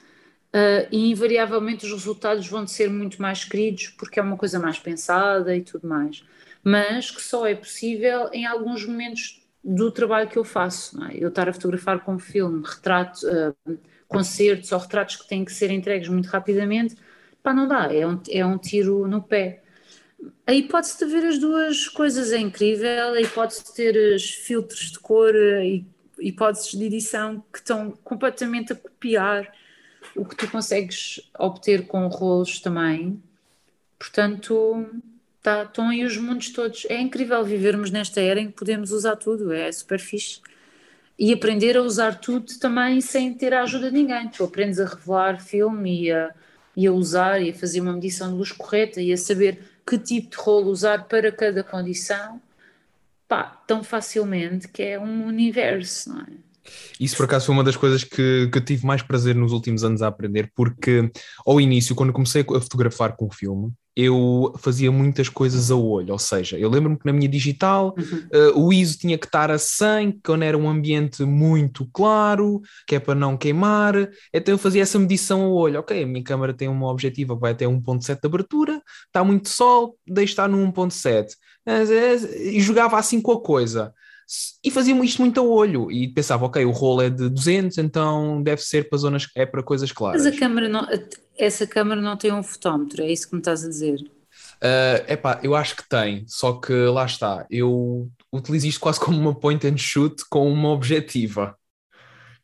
[0.48, 4.78] Uh, e invariavelmente os resultados vão ser muito mais queridos porque é uma coisa mais
[4.78, 6.24] pensada e tudo mais,
[6.64, 11.02] mas que só é possível em alguns momentos do trabalho que eu faço.
[11.04, 11.16] É?
[11.18, 13.78] Eu estar a fotografar com filme, retrato, uh,
[14.09, 16.97] concertos ou retratos que têm que ser entregues muito rapidamente,
[17.42, 19.62] pá, não dá, é um, é um tiro no pé.
[20.47, 24.92] A hipótese de ver as duas coisas é incrível, a hipótese de ter os filtros
[24.92, 25.85] de cor e
[26.19, 29.53] hipóteses de edição que estão completamente a copiar
[30.14, 33.23] o que tu consegues obter com rolos também.
[33.99, 34.87] Portanto,
[35.42, 36.87] tá, estão aí os mundos todos.
[36.88, 40.40] É incrível vivermos nesta era em que podemos usar tudo, é super fixe
[41.18, 44.29] e aprender a usar tudo também sem ter a ajuda de ninguém.
[44.29, 46.35] Tu aprendes a revelar filme e a,
[46.76, 49.98] e a usar e a fazer uma medição de luz correta e a saber que
[49.98, 52.40] tipo de rolo usar para cada condição,
[53.29, 56.26] pá, tão facilmente que é um universo, não é?
[56.98, 59.85] Isso por acaso foi uma das coisas que, que eu tive mais prazer nos últimos
[59.85, 61.11] anos a aprender, porque
[61.46, 66.12] ao início, quando comecei a fotografar com o filme, eu fazia muitas coisas a olho,
[66.12, 68.50] ou seja, eu lembro-me que na minha digital uhum.
[68.50, 72.96] uh, o ISO tinha que estar a 100, quando era um ambiente muito claro, que
[72.96, 73.94] é para não queimar,
[74.35, 77.40] então eu fazia essa medição a olho, ok, a minha câmera tem uma objetiva que
[77.40, 81.28] vai até 1.7 de abertura, está muito sol, deixa estar no 1.7,
[82.38, 83.94] e jogava assim com a coisa.
[84.62, 88.42] E fazia isto muito a olho e pensava, ok, o rolo é de 200, então
[88.42, 90.24] deve ser para zonas, é para coisas claras.
[90.24, 90.85] Mas a câmera não,
[91.38, 93.99] essa câmara não tem um fotómetro, é isso que me estás a dizer?
[94.57, 99.18] Uh, epá, eu acho que tem, só que lá está, eu utilizo isto quase como
[99.18, 101.57] uma point and shoot com uma objetiva.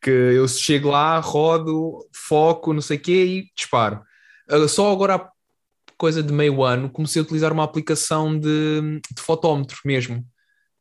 [0.01, 4.01] Que eu chego lá, rodo, foco, não sei o quê e disparo.
[4.51, 5.29] Uh, só agora há
[5.97, 10.25] coisa de meio ano comecei a utilizar uma aplicação de, de fotómetro mesmo,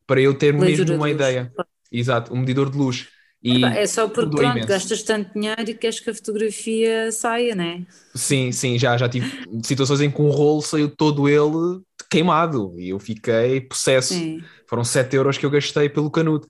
[0.07, 1.53] para eu ter Leitura mesmo uma ideia.
[1.91, 3.09] Exato, um medidor de luz
[3.43, 4.69] E é só porque pronto, imenso.
[4.69, 7.85] gastas tanto dinheiro e queres que a fotografia saia, não é?
[8.15, 9.29] Sim, sim, já, já tive
[9.65, 14.15] situações em que um rolo saiu todo ele queimado e eu fiquei possesso.
[14.15, 14.43] Sim.
[14.69, 16.47] Foram 7 euros que eu gastei pelo canudo.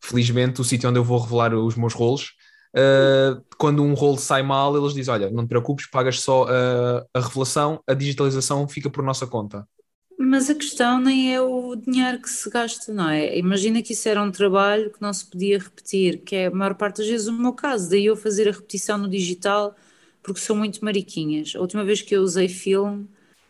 [0.00, 2.34] Felizmente, o sítio onde eu vou revelar os meus rolos,
[2.76, 7.04] uh, quando um rolo sai mal, eles dizem: Olha, não te preocupes, pagas só a,
[7.12, 9.66] a revelação, a digitalização fica por nossa conta.
[10.18, 13.36] Mas a questão nem é o dinheiro que se gasta, não é?
[13.38, 16.74] Imagina que isso era um trabalho que não se podia repetir, que é a maior
[16.74, 19.76] parte das vezes o meu caso, daí eu fazer a repetição no digital,
[20.22, 21.54] porque sou muito mariquinhas.
[21.54, 23.06] A última vez que eu usei filme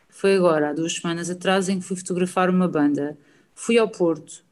[0.08, 3.16] foi agora, há duas semanas atrás, em que fui fotografar uma banda.
[3.54, 4.44] Fui ao Porto,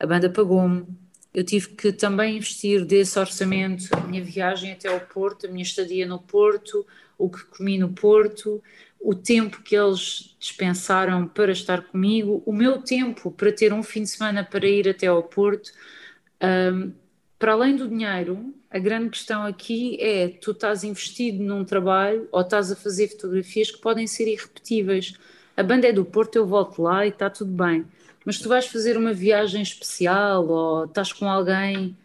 [0.00, 0.84] a banda pagou-me,
[1.32, 5.62] eu tive que também investir desse orçamento a minha viagem até ao Porto, a minha
[5.62, 6.84] estadia no Porto,
[7.18, 8.62] o que comi no Porto
[9.06, 14.02] o tempo que eles dispensaram para estar comigo, o meu tempo para ter um fim
[14.02, 15.70] de semana para ir até ao Porto.
[16.42, 16.92] Um,
[17.38, 22.40] para além do dinheiro, a grande questão aqui é: tu estás investido num trabalho ou
[22.40, 25.14] estás a fazer fotografias que podem ser irrepetíveis.
[25.56, 27.86] A banda é do Porto, eu volto lá e está tudo bem.
[28.24, 31.96] Mas tu vais fazer uma viagem especial ou estás com alguém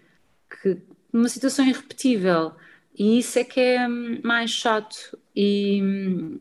[0.62, 0.78] que
[1.12, 2.54] numa situação irrepetível
[2.96, 5.18] e isso é que é hum, mais chato.
[5.36, 6.40] E hum,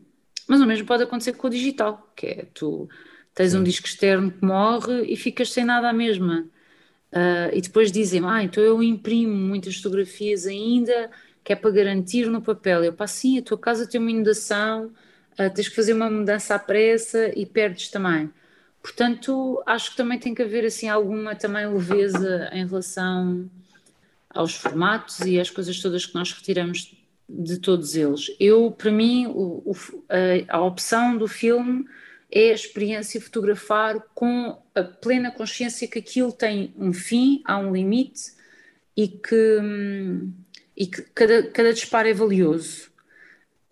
[0.50, 2.88] mas o mesmo pode acontecer com o digital, que é tu
[3.32, 6.44] tens um disco externo que morre e ficas sem nada à mesma.
[7.12, 11.08] Uh, e depois dizem, ah, então eu imprimo muitas fotografias ainda,
[11.44, 12.82] que é para garantir no papel.
[12.82, 16.56] Eu passo sim, a tua casa tem uma inundação, uh, tens que fazer uma mudança
[16.56, 18.28] à pressa e perdes também.
[18.82, 23.48] Portanto, acho que também tem que haver assim alguma também leveza em relação
[24.28, 26.99] aos formatos e às coisas todas que nós retiramos
[27.38, 28.34] de todos eles.
[28.38, 29.76] Eu, para mim, o, o,
[30.08, 31.84] a, a, opção do filme
[32.30, 37.72] é a experiência fotografar com a plena consciência que aquilo tem um fim, há um
[37.72, 38.32] limite
[38.96, 39.58] e que,
[40.76, 42.90] e que cada, cada disparo é valioso.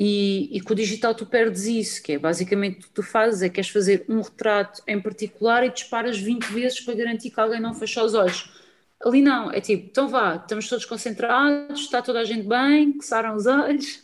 [0.00, 3.42] E, e com o digital tu perdes isso, que é basicamente o que tu fazes,
[3.42, 7.40] é que queres fazer um retrato em particular e disparas 20 vezes para garantir que
[7.40, 8.57] alguém não feche os olhos
[9.04, 13.36] Ali não, é tipo, então vá, estamos todos concentrados, está toda a gente bem, coçaram
[13.36, 14.02] os olhos,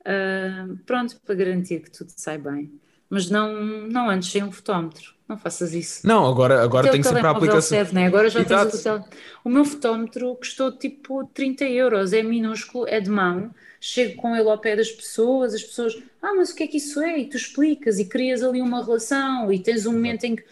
[0.00, 2.70] uh, pronto, para garantir que tudo sai bem.
[3.08, 3.54] Mas não,
[3.86, 6.06] não antes sem um fotómetro, não faças isso.
[6.06, 7.62] Não, agora, agora tem que ser para a aplicação.
[7.62, 8.06] Serve, né?
[8.06, 8.70] Agora já Exato.
[8.70, 9.04] tens o,
[9.44, 14.48] o meu fotómetro custou tipo 30 euros, é minúsculo, é de mão, chego com ele
[14.48, 17.20] ao pé das pessoas, as pessoas, ah, mas o que é que isso é?
[17.20, 20.44] E tu explicas e crias ali uma relação e tens um momento em que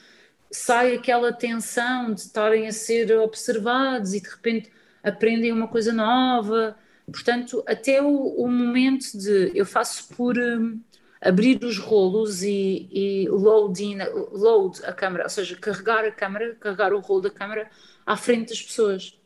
[0.53, 4.71] sai aquela tensão de estarem a ser observados e de repente
[5.03, 6.77] aprendem uma coisa nova.
[7.11, 10.79] Portanto, até o, o momento de eu faço por um,
[11.21, 13.99] abrir os rolos e, e load, in,
[14.33, 17.71] load a câmera, ou seja, carregar a câmera, carregar o rolo da câmera
[18.05, 19.19] à frente das pessoas.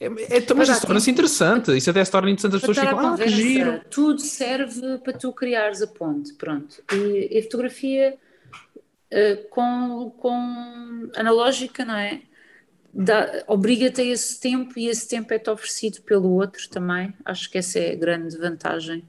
[0.00, 3.16] É, é, mas isso torna-se interessante, isso até se torna interessante, as pessoas ficam, ah,
[3.16, 3.80] que giro.
[3.90, 6.82] Tudo serve para tu criares a ponte, pronto.
[6.92, 8.16] E, e a fotografia
[9.16, 12.22] eh, com, com analógica, não é?
[13.46, 17.14] Obriga-te a esse tempo e esse tempo é-te oferecido pelo outro também.
[17.24, 19.04] Acho que essa é a grande vantagem.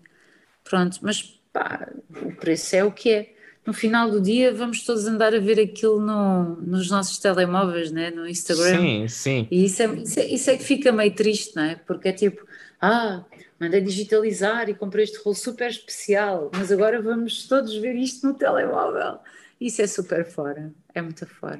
[0.64, 1.92] Pronto, mas pá,
[2.22, 3.34] o preço é o que é.
[3.66, 8.12] No final do dia vamos todos andar a ver aquilo no, nos nossos telemóveis, né?
[8.12, 8.80] no Instagram.
[8.80, 9.48] Sim, sim.
[9.50, 11.76] E isso é, isso é, isso é que fica meio triste, não é?
[11.78, 12.46] Porque é tipo,
[12.80, 13.26] ah,
[13.60, 18.36] mandei digitalizar e comprei este rolo super especial, mas agora vamos todos ver isto no
[18.36, 19.18] telemóvel.
[19.66, 21.60] Isso é super fora, é muito fora.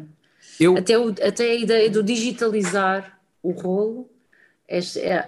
[0.60, 0.78] Eu...
[0.78, 4.08] Até, o, até a ideia do digitalizar o rolo,
[4.68, 4.80] é,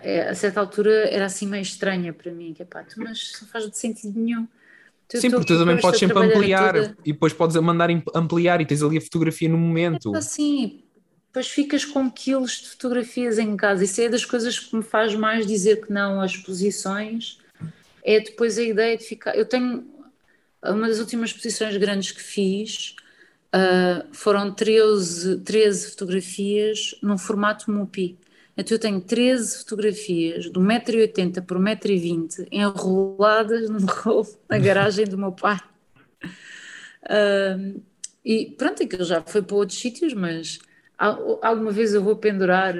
[0.03, 3.33] é, a certa altura era assim meio estranha para mim, que é pá, tu, mas
[3.41, 4.47] não faz sentido nenhum.
[5.07, 6.97] Tu, Sim, porque tu também podes sempre ampliar toda...
[7.03, 10.13] e depois podes mandar ampliar e tens ali a fotografia no momento.
[10.13, 10.83] É assim,
[11.27, 13.83] depois ficas com quilos de fotografias em casa.
[13.83, 17.39] Isso é das coisas que me faz mais dizer que não às exposições.
[18.03, 19.35] É depois a ideia de ficar.
[19.35, 19.96] Eu tenho
[20.71, 22.95] uma das últimas exposições grandes que fiz
[23.55, 28.17] uh, foram 13, 13 fotografias num formato MUPI.
[28.55, 35.17] Então eu tenho 13 fotografias de 1,80m por 1,20m enroladas num rolo na garagem do
[35.17, 35.59] meu pai.
[37.03, 37.81] Uh,
[38.25, 40.59] e pronto, aquilo já foi para outros sítios, mas
[40.97, 42.75] alguma vez eu vou pendurar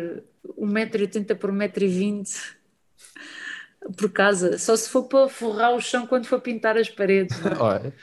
[0.57, 2.56] 1,80m por 1,20m
[3.95, 7.37] por casa, só se for para forrar o chão quando for pintar as paredes.
[7.45, 7.55] É?
[7.61, 7.93] Olha,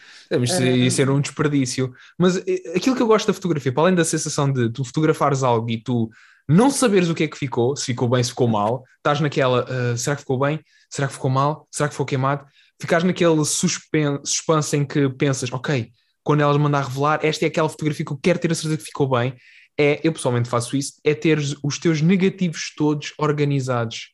[0.43, 1.93] isso ia ser um desperdício.
[2.19, 5.43] Mas eh, aquilo que eu gosto da fotografia, para além da sensação de tu fotografares
[5.43, 6.11] algo e tu
[6.49, 9.65] não saberes o que é que ficou, se ficou bem, se ficou mal, estás naquela,
[9.65, 10.61] uh, será que ficou bem?
[10.91, 11.67] Será que ficou mal?
[11.71, 12.47] Será que ficou queimado?
[12.81, 15.91] Ficas naquele suspense em que pensas, ok,
[16.23, 18.85] quando elas mandar revelar, esta é aquela fotografia que eu quero ter a certeza que
[18.85, 19.35] ficou bem,
[19.79, 24.14] é, eu pessoalmente faço isso, é ter os teus negativos todos organizados.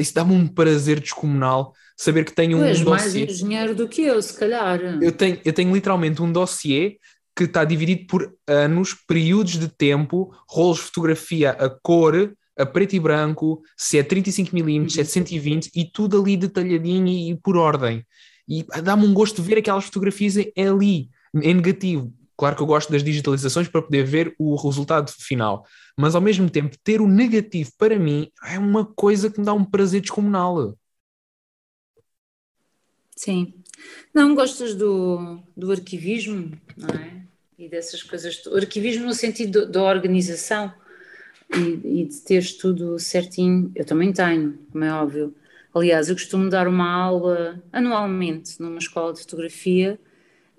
[0.00, 3.24] Isso dá-me um prazer descomunal saber que tenho tu um és mais dossiê.
[3.24, 4.80] engenheiro do que eu, se calhar.
[5.02, 6.96] Eu tenho, eu tenho literalmente um dossiê
[7.34, 12.96] que está dividido por anos, períodos de tempo, rolos de fotografia a cor, a preto
[12.96, 17.56] e branco, se é 35mm, se é 120 e tudo ali detalhadinho e, e por
[17.56, 18.04] ordem.
[18.48, 22.12] E dá-me um gosto de ver aquelas fotografias ali, em negativo.
[22.36, 25.64] Claro que eu gosto das digitalizações para poder ver o resultado final,
[25.96, 29.54] mas ao mesmo tempo ter o negativo para mim é uma coisa que me dá
[29.54, 30.76] um prazer descomunal.
[33.16, 33.54] Sim.
[34.12, 37.22] Não gostas do, do arquivismo, não é?
[37.58, 38.44] E dessas coisas.
[38.46, 40.72] O arquivismo no sentido da organização
[41.54, 43.72] e, e, de teres tudo certinho.
[43.74, 45.34] Eu também tenho, como é óbvio.
[45.74, 49.98] Aliás, eu costumo dar uma aula anualmente numa escola de fotografia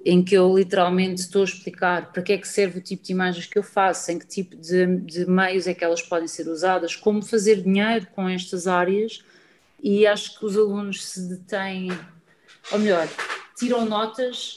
[0.09, 3.11] em que eu literalmente estou a explicar para que é que serve o tipo de
[3.11, 6.47] imagens que eu faço, em que tipo de, de meios é que elas podem ser
[6.47, 9.21] usadas, como fazer dinheiro com estas áreas
[9.83, 11.89] e acho que os alunos se detêm,
[12.71, 13.05] ou melhor,
[13.57, 14.55] tiram notas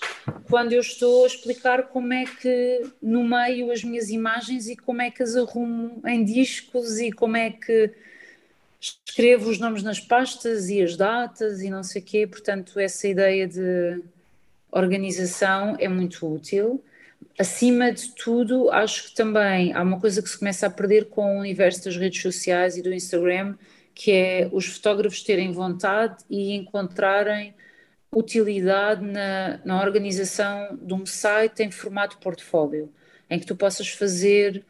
[0.48, 5.03] quando eu estou a explicar como é que no meio as minhas imagens e como
[5.03, 7.90] é que as arrumo em discos e como é que
[8.80, 13.09] escrevo os nomes nas pastas e as datas e não sei o quê, portanto essa
[13.09, 14.01] ideia de
[14.72, 16.82] organização é muito útil.
[17.38, 21.36] Acima de tudo, acho que também há uma coisa que se começa a perder com
[21.36, 23.56] o universo das redes sociais e do Instagram,
[23.94, 27.54] que é os fotógrafos terem vontade e encontrarem
[28.14, 32.92] utilidade na, na organização de um site em formato portfólio,
[33.28, 34.64] em que tu possas fazer,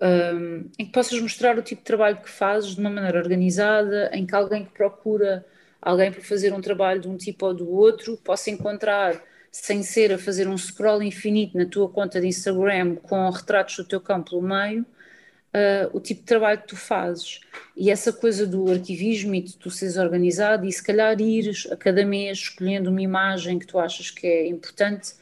[0.00, 4.10] um, em que possas mostrar o tipo de trabalho que fazes de uma maneira organizada,
[4.12, 5.44] em que alguém que procura
[5.80, 10.12] alguém para fazer um trabalho de um tipo ou do outro possa encontrar sem ser
[10.12, 14.30] a fazer um scroll infinito na tua conta de Instagram com retratos do teu campo
[14.30, 17.40] pelo meio, uh, o tipo de trabalho que tu fazes.
[17.76, 21.76] E essa coisa do arquivismo e de tu seres organizado e se calhar ires a
[21.76, 25.14] cada mês escolhendo uma imagem que tu achas que é importante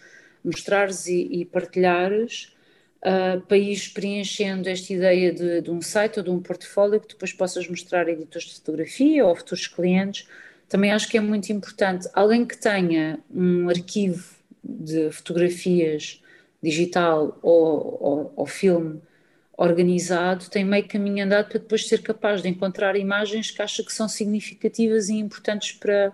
[0.45, 2.55] mostrares e, e partilhares,
[2.99, 7.09] uh, para ires preenchendo esta ideia de, de um site ou de um portfólio que
[7.09, 10.27] depois possas mostrar a editores de fotografia ou a futuros clientes
[10.69, 16.23] também acho que é muito importante alguém que tenha um arquivo de fotografias
[16.63, 19.01] digital ou, ou, ou filme
[19.59, 23.93] organizado tem meio caminho andado para depois ser capaz de encontrar imagens que acha que
[23.93, 26.13] são significativas e importantes para,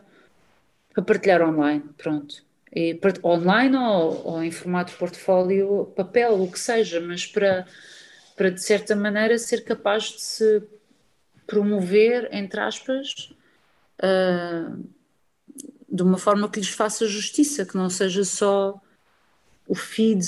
[0.94, 2.42] para partilhar online, pronto.
[2.74, 7.66] E, online ou, ou, em formato portfólio, papel, o que seja, mas para,
[8.34, 10.62] para de certa maneira ser capaz de se
[11.46, 13.30] promover, entre aspas,
[14.02, 14.88] uh,
[15.88, 18.80] de uma forma que lhes faça justiça, que não seja só
[19.68, 20.26] o feed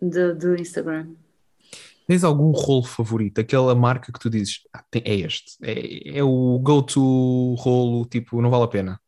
[0.00, 1.08] do Instagram.
[2.06, 3.40] Tens algum rolo favorito?
[3.40, 8.40] Aquela marca que tu dizes, ah, tem, é este, é, é o go-to rolo, tipo,
[8.40, 9.00] não vale a pena?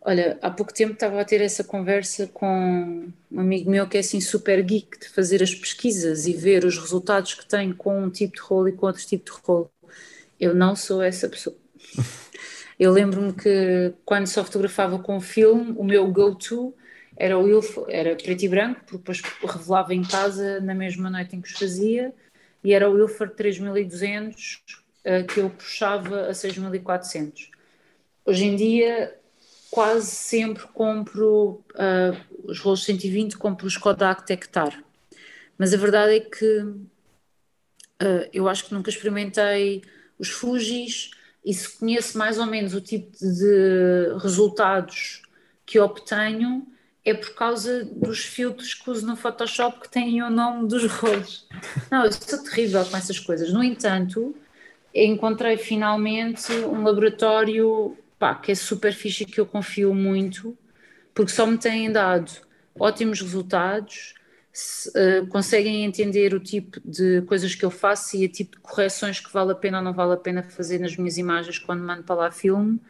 [0.00, 4.00] Olha, há pouco tempo estava a ter essa conversa com um amigo meu que é
[4.00, 8.08] assim super geek de fazer as pesquisas e ver os resultados que tem com um
[8.08, 9.68] tipo de rolo e com outro tipo de rolo.
[10.38, 11.56] Eu não sou essa pessoa.
[12.78, 16.74] Eu lembro-me que quando só fotografava com filme, o meu go-to
[17.16, 21.34] era o Ilf, era preto e branco, porque depois revelava em casa na mesma noite
[21.34, 22.12] em que os fazia,
[22.62, 24.62] e era o Ilford 3200
[25.06, 27.50] uh, que eu puxava a 6400.
[28.24, 29.16] Hoje em dia,
[29.70, 34.82] quase sempre compro uh, os rolos 120, compro os Kodak Tectar.
[35.56, 39.82] Mas a verdade é que uh, eu acho que nunca experimentei
[40.18, 41.12] os Fujis,
[41.46, 45.22] e se conheço mais ou menos o tipo de resultados
[45.64, 46.66] que obtenho,
[47.04, 51.46] é por causa dos filtros que uso no Photoshop que têm o nome dos rolos.
[51.88, 53.52] Não, eu sou terrível com essas coisas.
[53.52, 54.34] No entanto,
[54.92, 60.58] encontrei finalmente um laboratório pá, que é super fixe que eu confio muito,
[61.14, 62.32] porque só me têm dado
[62.76, 64.14] ótimos resultados
[64.58, 68.62] se, uh, conseguem entender o tipo de coisas que eu faço e o tipo de
[68.62, 71.84] correções que vale a pena ou não vale a pena fazer nas minhas imagens quando
[71.84, 72.80] mando para lá filme.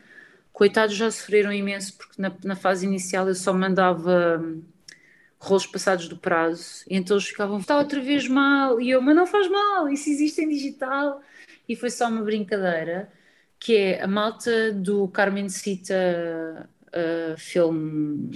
[0.53, 4.63] Coitados já sofreram imenso porque na, na fase inicial eu só mandava um,
[5.41, 9.17] rolos passados do prazo e então eles ficavam, está outra vez mal e eu, mas
[9.17, 11.21] não faz mal, isso existe em digital
[11.69, 13.11] e foi só uma brincadeira
[13.59, 18.31] que é a malta do Carmen Cita uh, Film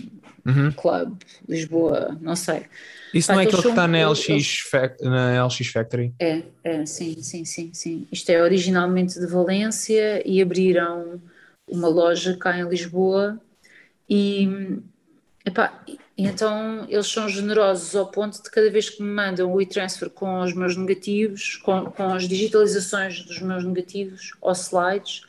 [0.46, 0.72] uhum.
[0.76, 1.16] Club
[1.48, 2.66] Lisboa, não sei
[3.12, 4.64] isso Pá, não é aquele que está na LX, eles...
[5.00, 6.14] na LX Factory?
[6.20, 8.06] É, é, sim, sim, sim, sim.
[8.12, 11.20] Isto é originalmente de Valência e abriram
[11.68, 13.40] uma loja cá em Lisboa
[14.08, 14.48] e
[15.44, 15.82] Epá,
[16.18, 20.42] então eles são generosos ao ponto de cada vez que me mandam o e-transfer com
[20.42, 25.22] os meus negativos, com, com as digitalizações dos meus negativos ou slides,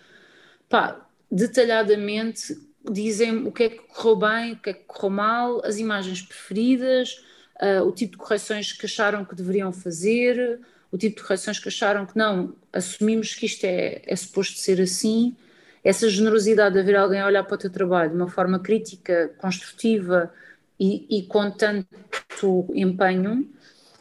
[0.68, 1.00] pá,
[1.32, 2.58] detalhadamente
[2.90, 6.22] dizem o que é que correu bem, o que é que correu mal, as imagens
[6.22, 7.24] preferidas,
[7.62, 10.60] uh, o tipo de correções que acharam que deveriam fazer,
[10.92, 14.82] o tipo de correções que acharam que não, assumimos que isto é, é suposto ser
[14.82, 15.36] assim.
[15.84, 19.34] Essa generosidade de haver alguém a olhar para o teu trabalho de uma forma crítica,
[19.38, 20.32] construtiva
[20.80, 23.50] e, e com tanto empenho,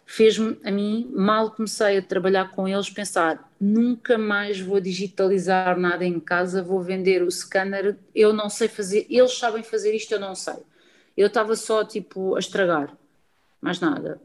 [0.05, 6.05] fez-me a mim, mal comecei a trabalhar com eles, pensar: nunca mais vou digitalizar nada
[6.05, 7.99] em casa, vou vender o scanner.
[8.15, 10.55] Eu não sei fazer, eles sabem fazer isto, eu não sei.
[11.17, 12.97] Eu estava só tipo a estragar,
[13.61, 14.21] mais nada.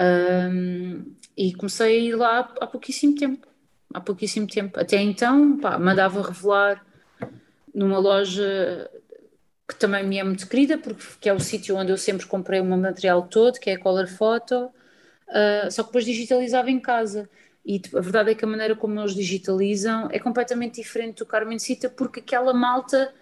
[0.00, 3.46] Um, e comecei a ir lá há pouquíssimo tempo.
[3.92, 4.80] Há pouquíssimo tempo.
[4.80, 6.84] Até então, pá, mandava revelar
[7.72, 8.90] numa loja
[9.68, 12.64] que também me é muito querida, porque é o sítio onde eu sempre comprei o
[12.64, 14.70] meu material todo, que é a Color Photo
[15.28, 17.28] uh, só que depois digitalizava em casa.
[17.64, 21.58] E a verdade é que a maneira como eles digitalizam é completamente diferente do Carmen
[21.58, 23.12] Cita, porque aquela malta,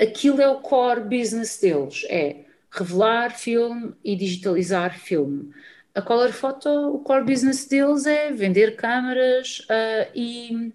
[0.00, 5.52] aquilo é o core business deles, é revelar filme e digitalizar filme.
[5.94, 10.72] A Color Photo, o core business deles é vender câmaras uh, e,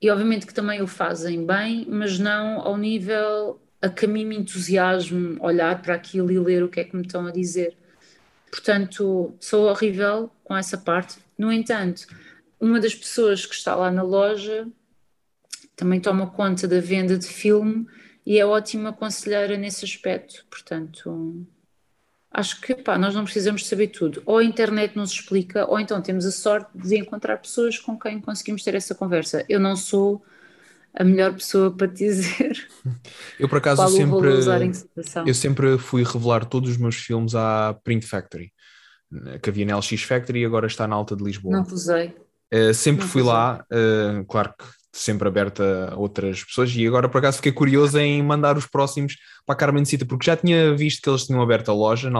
[0.00, 4.24] e obviamente que também o fazem bem, mas não ao nível a que a mim
[4.24, 7.76] me entusiasmo olhar para aquilo e ler o que é que me estão a dizer.
[8.50, 11.16] Portanto, sou horrível com essa parte.
[11.36, 12.06] No entanto,
[12.60, 14.66] uma das pessoas que está lá na loja
[15.76, 17.86] também toma conta da venda de filme
[18.26, 20.44] e é ótima conselheira nesse aspecto.
[20.50, 21.46] Portanto,
[22.32, 24.22] acho que pá, nós não precisamos saber tudo.
[24.26, 28.20] Ou a internet nos explica, ou então temos a sorte de encontrar pessoas com quem
[28.20, 29.44] conseguimos ter essa conversa.
[29.48, 30.22] Eu não sou
[30.92, 32.68] a melhor pessoa para te dizer.
[33.38, 34.18] Eu por acaso sempre
[35.26, 38.52] eu sempre fui revelar todos os meus filmes à Print Factory,
[39.40, 41.56] que havia na LX Factory e agora está na Alta de Lisboa.
[41.56, 42.14] Não usei.
[42.52, 47.08] Uh, sempre Não fui lá, uh, claro que sempre aberta a outras pessoas e agora
[47.08, 50.74] por acaso fiquei curioso em mandar os próximos para a Carmen Cita porque já tinha
[50.74, 52.10] visto que eles tinham aberto a loja,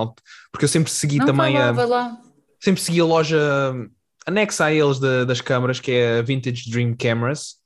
[0.52, 2.18] porque eu sempre segui Não, também lá, a lá.
[2.60, 3.38] sempre segui a loja
[4.26, 7.58] anexa a eles de, das câmaras que é a Vintage Dream Cameras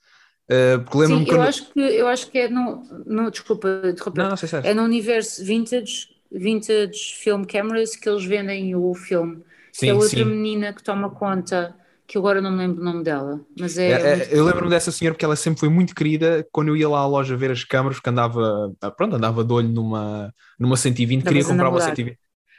[0.53, 3.69] Uh, porque Sim, eu, acho que, eu acho que é no, no desculpa,
[4.15, 9.43] não, não sei é no universo vintage, vintage film cameras que eles vendem o filme.
[9.73, 10.25] Sim, é outra sim.
[10.25, 11.75] menina que toma conta,
[12.13, 13.91] que agora não me lembro o nome dela, mas é.
[13.91, 16.87] é, é eu lembro-me dessa senhora porque ela sempre foi muito querida quando eu ia
[16.87, 20.77] lá à loja ver as câmaras, porque andava, ah, pronto, andava de olho numa, numa
[20.77, 22.19] 120, queria comprar uma 120.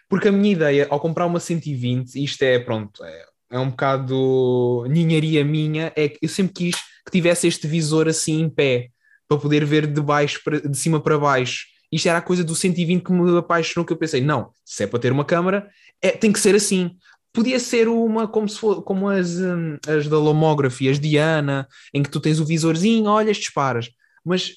[0.10, 4.86] Porque a minha ideia, ao comprar uma 120, isto é, pronto, é, é um bocado
[4.90, 6.76] ninharia minha, é que eu sempre quis
[7.06, 8.90] que tivesse este visor assim em pé,
[9.28, 11.68] para poder ver de baixo, para, de cima para baixo.
[11.92, 14.88] Isto era a coisa do 120 que me apaixonou, que eu pensei, não, se é
[14.88, 15.70] para ter uma câmara,
[16.02, 16.90] é, tem que ser assim.
[17.34, 22.04] Podia ser uma como, se for, como as, hum, as da Lomography, as Diana, em
[22.04, 23.90] que tu tens o visorzinho, olhas, disparas.
[24.24, 24.54] Mas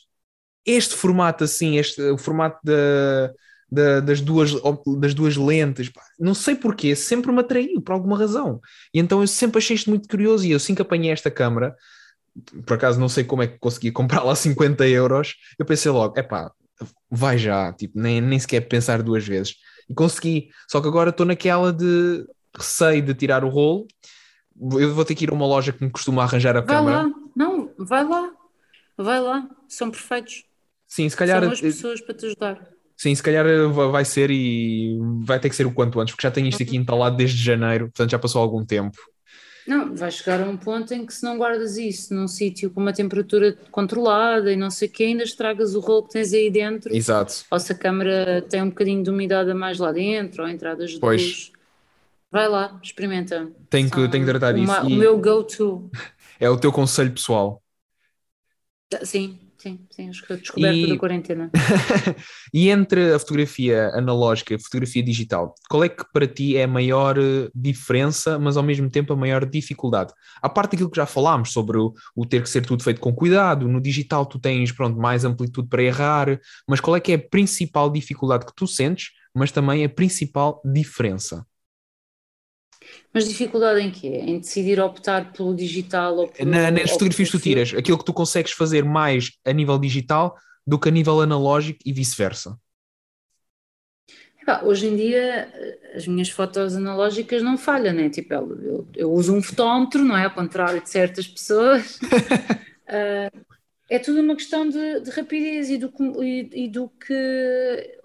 [0.64, 3.33] este formato assim, este, o formato da,
[3.70, 4.53] da, das, duas,
[4.99, 8.61] das duas lentes, pá, não sei porquê, sempre me atraiu por alguma razão.
[8.93, 11.74] E então eu sempre achei isto muito curioso e eu assim que apanhei esta câmara,
[12.66, 16.18] por acaso não sei como é que consegui comprar lá 50 euros, eu pensei logo,
[16.18, 16.51] é pá,
[17.11, 19.55] vai já, tipo, nem, nem sequer pensar duas vezes.
[19.89, 22.27] E consegui, só que agora estou naquela de
[22.59, 23.87] receio de tirar o rolo,
[24.79, 27.03] eu vou ter que ir a uma loja que me costuma arranjar a vai câmera.
[27.03, 27.11] Lá.
[27.35, 28.31] Não, vai lá,
[28.97, 30.45] vai lá, são perfeitos.
[30.87, 31.43] Sim, se calhar.
[31.43, 32.69] São as pessoas para te ajudar.
[32.97, 36.31] Sim, se calhar vai ser e vai ter que ser o quanto antes, porque já
[36.31, 38.97] tenho isto aqui instalado desde janeiro, portanto já passou algum tempo.
[39.67, 42.81] Não, vai chegar a um ponto em que se não guardas isso num sítio com
[42.81, 46.51] uma temperatura controlada e não sei o que, ainda estragas o rolo que tens aí
[46.51, 46.95] dentro.
[46.95, 47.45] Exato.
[47.51, 50.93] Ou se a câmara tem um bocadinho de umidade a mais lá dentro, ou entradas
[50.93, 51.23] de pois.
[51.23, 51.53] luz.
[52.37, 53.51] Vai lá, experimenta.
[53.70, 54.70] Tenho que, tenho que tratar disso.
[54.82, 55.91] O meu go-to.
[56.39, 57.62] É o teu conselho pessoal.
[59.05, 60.87] Sim, Sim, sim, acho que a descoberta e...
[60.87, 61.51] da quarentena.
[62.53, 66.64] e entre a fotografia analógica e a fotografia digital, qual é que para ti é
[66.64, 70.12] a maior eh, diferença, mas ao mesmo tempo a maior dificuldade?
[70.43, 73.14] A parte daquilo que já falámos sobre o, o, ter que ser tudo feito com
[73.14, 77.14] cuidado, no digital tu tens pronto, mais amplitude para errar, mas qual é que é
[77.14, 81.47] a principal dificuldade que tu sentes, mas também a principal diferença?
[83.12, 84.09] Mas dificuldade em quê?
[84.09, 88.05] Em decidir optar pelo digital ou pelo, Na, Nas fotografias que tu tiras, aquilo que
[88.05, 92.59] tu consegues fazer mais a nível digital do que a nível analógico e vice-versa.
[94.62, 95.53] Hoje em dia
[95.95, 98.09] as minhas fotos analógicas não falham, né?
[98.09, 100.24] Tipo, eu, eu uso um fotómetro, não é?
[100.24, 101.97] Ao contrário de certas pessoas.
[101.97, 103.45] uh,
[103.91, 107.97] é tudo uma questão de, de rapidez e do, e, e do que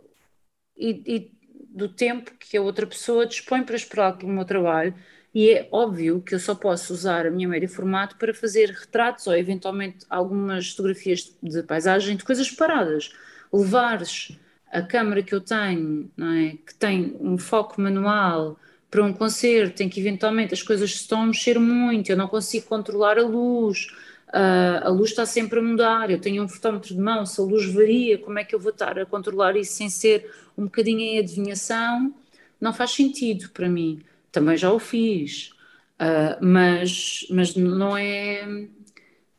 [0.77, 1.31] e,
[1.71, 4.93] do tempo que a outra pessoa dispõe para esperar pelo meu trabalho.
[5.33, 9.27] E é óbvio que eu só posso usar a minha média formato para fazer retratos
[9.27, 13.11] ou eventualmente algumas fotografias de paisagem, de coisas paradas.
[13.51, 14.37] Levares
[14.71, 16.57] a câmera que eu tenho, é?
[16.65, 18.57] que tem um foco manual
[18.89, 22.65] para um concerto, em que eventualmente as coisas estão a mexer muito, eu não consigo
[22.65, 23.87] controlar a luz,
[24.29, 27.43] uh, a luz está sempre a mudar, eu tenho um fotómetro de mão, se a
[27.43, 30.29] luz varia, como é que eu vou estar a controlar isso sem ser
[30.61, 32.13] um bocadinho em adivinhação?
[32.59, 34.01] Não faz sentido para mim.
[34.31, 35.51] Também já o fiz,
[35.99, 38.47] uh, mas, mas não é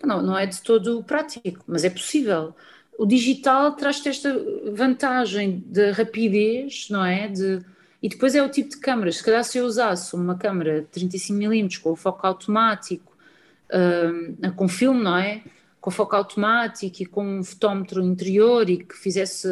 [0.04, 2.54] não, não é de todo prático, mas é possível.
[2.98, 4.34] O digital traz-te esta
[4.72, 7.28] vantagem de rapidez, não é?
[7.28, 7.60] De,
[8.02, 9.16] e depois é o tipo de câmaras.
[9.16, 13.16] Se calhar se eu usasse uma câmara de 35mm com foco automático,
[13.70, 15.42] uh, com filme, não é?
[15.82, 19.46] Com foco automático e com um fotómetro interior e que fizesse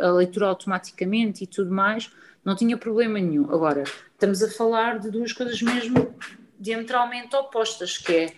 [0.00, 2.12] a, leitura automaticamente e tudo mais,
[2.44, 3.52] não tinha problema nenhum.
[3.52, 6.14] Agora, estamos a falar de duas coisas mesmo
[6.58, 8.32] diametralmente opostas, que é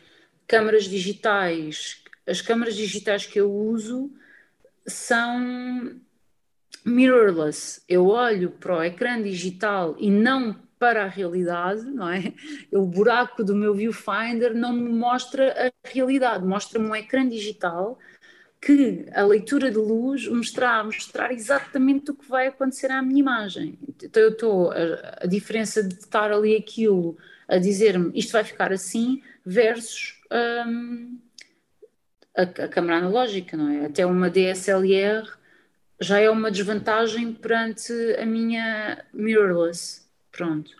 [0.47, 2.03] câmaras digitais.
[2.27, 4.11] As câmaras digitais que eu uso
[4.87, 6.01] são
[6.85, 7.83] mirrorless.
[7.89, 12.35] Eu olho para o ecrã digital e não para a realidade, não é?
[12.73, 17.97] O buraco do meu viewfinder não me mostra a realidade, mostra-me um ecrã digital
[18.61, 23.01] que a leitura de luz me está a mostrar exatamente o que vai acontecer à
[23.01, 23.79] minha imagem.
[24.03, 27.17] Então eu estou, a, a diferença de estar ali aquilo
[27.47, 30.21] a dizer-me isto vai ficar assim versus
[30.67, 31.17] um,
[32.37, 33.87] a, a câmera analógica, não é?
[33.87, 35.29] Até uma DSLR
[36.01, 40.02] já é uma desvantagem perante a minha mirrorless.
[40.33, 40.73] Pronto.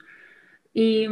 [0.75, 1.07] E,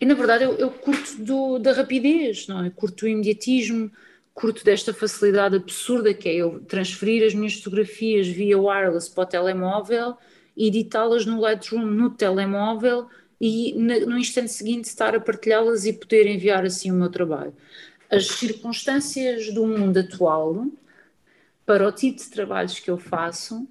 [0.00, 2.70] e na verdade eu, eu curto do, da rapidez, não é?
[2.70, 3.90] Curto o imediatismo,
[4.34, 9.26] curto desta facilidade absurda que é eu transferir as minhas fotografias via wireless para o
[9.26, 10.16] telemóvel
[10.56, 13.08] editá-las no Lightroom no telemóvel
[13.40, 17.52] e no instante seguinte estar a partilhá-las e poder enviar assim o meu trabalho.
[18.10, 20.66] As circunstâncias do mundo atual
[21.66, 23.66] para o tipo de trabalhos que eu faço,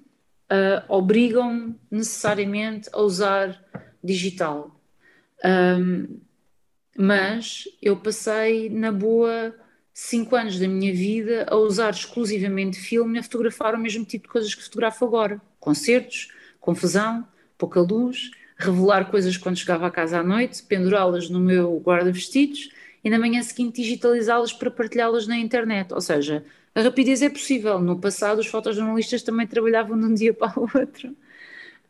[0.50, 3.62] uh, obrigam-me necessariamente a usar
[4.02, 4.80] digital.
[5.44, 6.20] Um,
[6.96, 9.54] mas eu passei na boa
[9.92, 14.26] cinco anos da minha vida a usar exclusivamente filme e a fotografar o mesmo tipo
[14.26, 15.40] de coisas que fotografo agora.
[15.60, 16.28] Concertos,
[16.60, 17.26] confusão,
[17.56, 22.70] pouca luz, revelar coisas quando chegava a casa à noite, pendurá-las no meu guarda-vestidos
[23.02, 25.92] e na manhã seguinte digitalizá-las para partilhá-las na internet.
[25.92, 26.44] Ou seja,
[26.74, 27.78] a rapidez é possível.
[27.78, 31.10] No passado, os fotojornalistas também trabalhavam de um dia para o outro.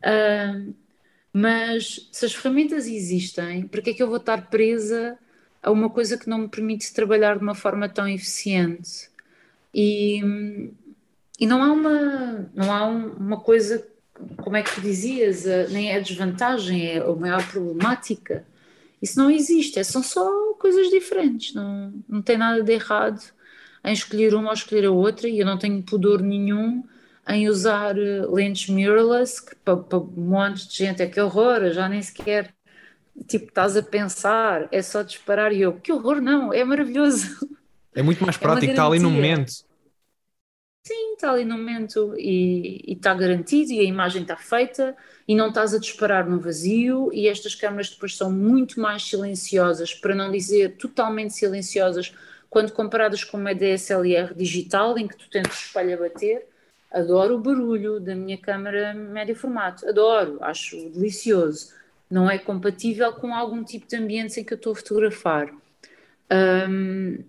[0.01, 0.73] Uh,
[1.33, 5.17] mas se as ferramentas existem, por que é que eu vou estar presa
[5.61, 9.09] a uma coisa que não me permite trabalhar de uma forma tão eficiente?
[9.73, 10.21] E,
[11.39, 13.85] e não há uma, não há uma coisa,
[14.37, 18.45] como é que tu dizias, nem é desvantagem, é a maior problemática.
[19.01, 23.21] Isso não existe, é, são só coisas diferentes, não, não tem nada de errado
[23.85, 26.83] em escolher uma ou escolher a outra e eu não tenho pudor nenhum
[27.27, 31.71] em usar eh, lentes mirrorless que para, para um monte de gente é que horror,
[31.71, 32.53] já nem sequer
[33.27, 37.47] tipo estás a pensar, é só disparar e eu, que horror, não, é maravilhoso.
[37.93, 39.51] É muito mais é prático, é está ali no momento.
[40.87, 44.95] Sim, está ali no momento e, e está garantido e a imagem está feita
[45.27, 49.95] e não estás a disparar no vazio e estas câmaras depois são muito mais silenciosas,
[49.95, 52.13] para não dizer totalmente silenciosas,
[52.49, 56.47] quando comparadas com uma DSLR digital, em que tu tens o espelho a bater,
[56.91, 61.73] adoro o barulho da minha câmera médio formato, adoro, acho delicioso.
[62.09, 65.51] Não é compatível com algum tipo de ambiente em que eu estou a fotografar.
[66.69, 67.23] Um,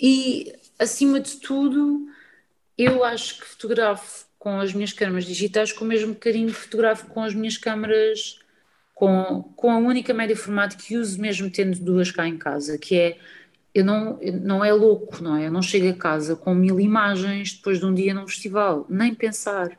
[0.00, 2.06] e, acima de tudo,
[2.76, 7.06] eu acho que fotografo com as minhas câmeras digitais com o mesmo carinho que fotografo
[7.06, 8.40] com as minhas câmeras
[8.92, 12.96] com, com a única média formato que uso mesmo tendo duas cá em casa, que
[12.96, 13.18] é
[13.74, 15.46] eu não, não é louco, não é?
[15.46, 19.14] Eu não chego a casa com mil imagens depois de um dia num festival, nem
[19.14, 19.78] pensar.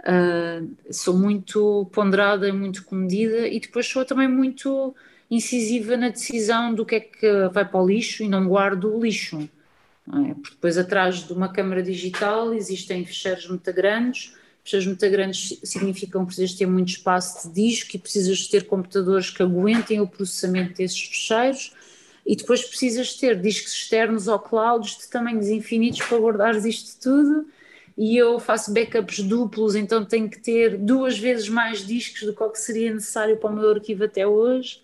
[0.00, 4.94] Uh, sou muito ponderada, muito comedida e depois sou também muito
[5.30, 9.02] incisiva na decisão do que é que vai para o lixo e não guardo o
[9.02, 9.38] lixo.
[9.40, 10.34] É?
[10.34, 14.32] Porque depois atrás de uma câmara digital existem fecheiros muito grandes,
[14.64, 19.28] fecheiros muito grandes significam que precisas ter muito espaço de disco e precisas ter computadores
[19.28, 21.74] que aguentem o processamento desses fecheiros
[22.28, 27.46] e depois precisas ter discos externos ou clouds de tamanhos infinitos para guardares isto tudo.
[27.96, 32.58] E eu faço backups duplos, então tenho que ter duas vezes mais discos do que
[32.58, 34.82] seria necessário para o meu arquivo até hoje,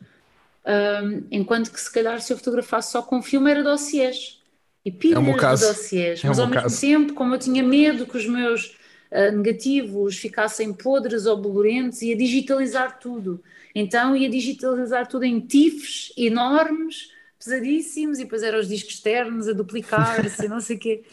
[0.65, 4.41] um, enquanto que se calhar se eu fotografasse só com filme era dossiês.
[4.83, 6.81] E pilhas é de dossiês, é mas ao mesmo caso.
[6.81, 8.75] tempo, como eu tinha medo que os meus
[9.13, 13.43] uh, negativos ficassem podres ou bolorentos, ia digitalizar tudo.
[13.75, 17.14] Então ia digitalizar tudo em TIFs enormes,
[17.45, 21.05] pesadíssimos, e depois eram os discos externos a duplicar-se, não sei o quê.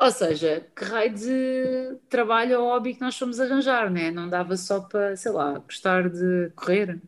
[0.00, 4.10] Ou seja, que raio de trabalho ou hobby que nós fomos arranjar, né?
[4.10, 7.00] Não dava só para, sei lá, gostar de correr.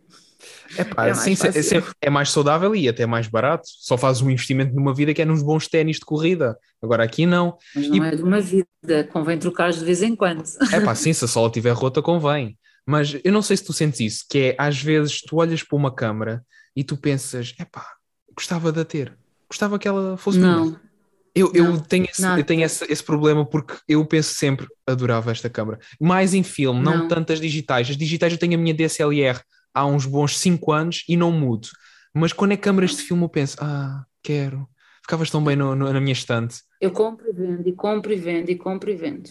[0.79, 3.65] Epá, é, sim, é, é, mais saudável e até mais barato.
[3.67, 6.57] Só fazes um investimento numa vida que é nos bons ténis de corrida.
[6.81, 7.59] Agora aqui não.
[7.75, 8.09] Mas não e...
[8.09, 10.45] é de uma vida, convém trocar de vez em quando.
[10.73, 12.57] É pá, sim, se a sola estiver rota, convém.
[12.87, 15.77] Mas eu não sei se tu sentes isso, que é às vezes tu olhas para
[15.77, 16.45] uma câmara
[16.77, 17.87] e tu pensas, epá,
[18.35, 19.17] gostava de a ter,
[19.49, 20.65] gostava que ela fosse Não.
[20.67, 20.81] Minha.
[21.35, 25.51] Eu, eu tenho, esse, eu tenho esse, esse, problema porque eu penso sempre, adorava esta
[25.51, 25.81] câmara.
[26.01, 27.91] Mais em filme, não, não tantas digitais.
[27.91, 29.41] As digitais eu tenho a minha DSLR
[29.75, 31.67] há uns bons 5 anos e não mudo.
[32.15, 34.69] Mas quando é câmaras de filme eu penso, ah, quero.
[35.03, 36.63] Ficavas tão bem no, no, na minha estante.
[36.81, 39.31] Eu compro e vendo, e compro e vendo, e compro e vendo.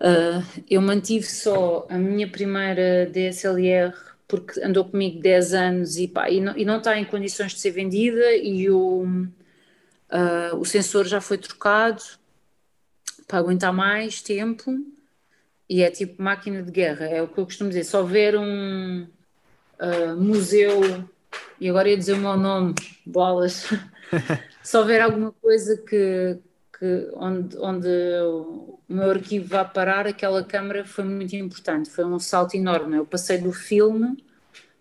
[0.00, 3.92] Uh, eu mantive só a minha primeira DSLR
[4.30, 7.58] porque andou comigo 10 anos e, pá, e, não, e não está em condições de
[7.58, 12.00] ser vendida e o, uh, o sensor já foi trocado
[13.26, 14.72] para aguentar mais tempo
[15.68, 17.84] e é tipo máquina de guerra, é o que eu costumo dizer.
[17.84, 19.02] Se houver um
[19.80, 20.80] uh, museu,
[21.60, 22.74] e agora ia dizer o meu nome,
[23.04, 23.68] bolas,
[24.62, 26.38] se houver alguma coisa que,
[26.80, 27.88] que onde, onde
[28.22, 32.96] o meu arquivo vai parar, aquela câmara foi muito importante, foi um salto enorme.
[32.96, 34.24] Eu passei do filme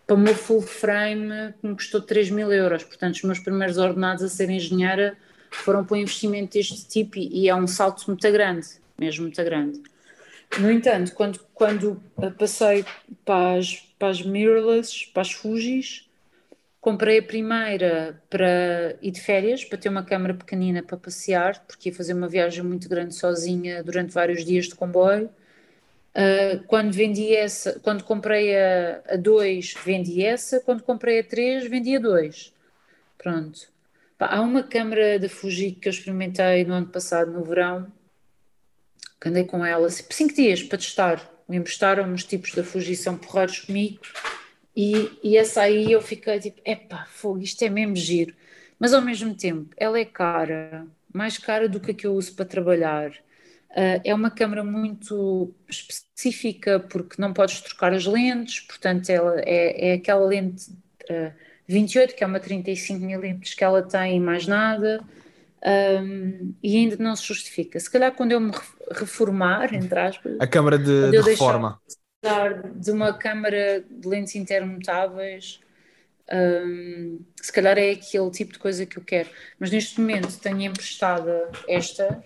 [0.07, 4.23] para uma full frame que me custou 3 mil euros, portanto os meus primeiros ordenados
[4.23, 5.17] a ser engenheira
[5.51, 8.65] foram para um investimento deste tipo e, e é um salto muito grande,
[8.97, 9.83] mesmo muito grande.
[10.57, 12.01] No entanto, quando, quando
[12.37, 12.85] passei
[13.25, 16.08] para as, para as mirrorless, para as Fujis,
[16.81, 21.89] comprei a primeira para ir de férias, para ter uma câmera pequenina para passear, porque
[21.89, 25.29] ia fazer uma viagem muito grande sozinha durante vários dias de comboio.
[26.09, 31.95] Uh, quando vendi essa, quando comprei a 2, vendi essa, quando comprei a 3, vendi
[31.95, 32.53] a 2.
[33.17, 33.67] Pronto.
[34.17, 37.91] há uma câmera da Fuji que eu experimentei no ano passado, no verão,
[39.19, 41.29] que andei com ela 5 assim, dias para testar.
[41.47, 43.99] Me emprestaram os tipos da Fuji, são porreiros comigo.
[44.81, 48.33] E, e essa aí eu fiquei tipo, epá, fogo, isto é mesmo giro.
[48.79, 52.33] Mas ao mesmo tempo, ela é cara, mais cara do que a que eu uso
[52.33, 53.11] para trabalhar.
[53.71, 59.89] Uh, é uma câmera muito específica porque não podes trocar as lentes, portanto, ela é,
[59.89, 61.33] é aquela lente uh, ah,
[61.67, 65.03] 28, que é uma 35mm que ela tem e mais nada
[66.01, 67.77] um, e ainda não se justifica.
[67.79, 68.53] Se calhar quando eu me
[68.91, 71.79] reformar, entre aspas, a câmara de, de reforma
[72.75, 75.59] de uma câmara de lentes intermutáveis,
[76.31, 79.29] um, se calhar é aquele tipo de coisa que eu quero.
[79.59, 82.23] Mas neste momento tenho emprestada esta,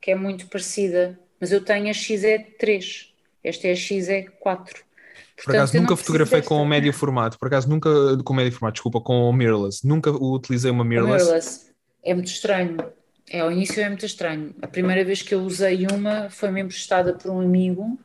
[0.00, 3.06] que é muito parecida, mas eu tenho a XE3,
[3.42, 4.74] esta é a XE4.
[5.42, 7.88] Por acaso nunca fotografei com o médio formato, por acaso nunca,
[8.22, 11.24] com médio formato, desculpa, com o mirrorless, nunca utilizei uma mirrorless.
[11.24, 11.70] mirrorless
[12.02, 12.76] é muito estranho.
[13.30, 14.54] É, ao início é muito estranho.
[14.60, 17.98] A primeira vez que eu usei uma foi-me emprestada por um amigo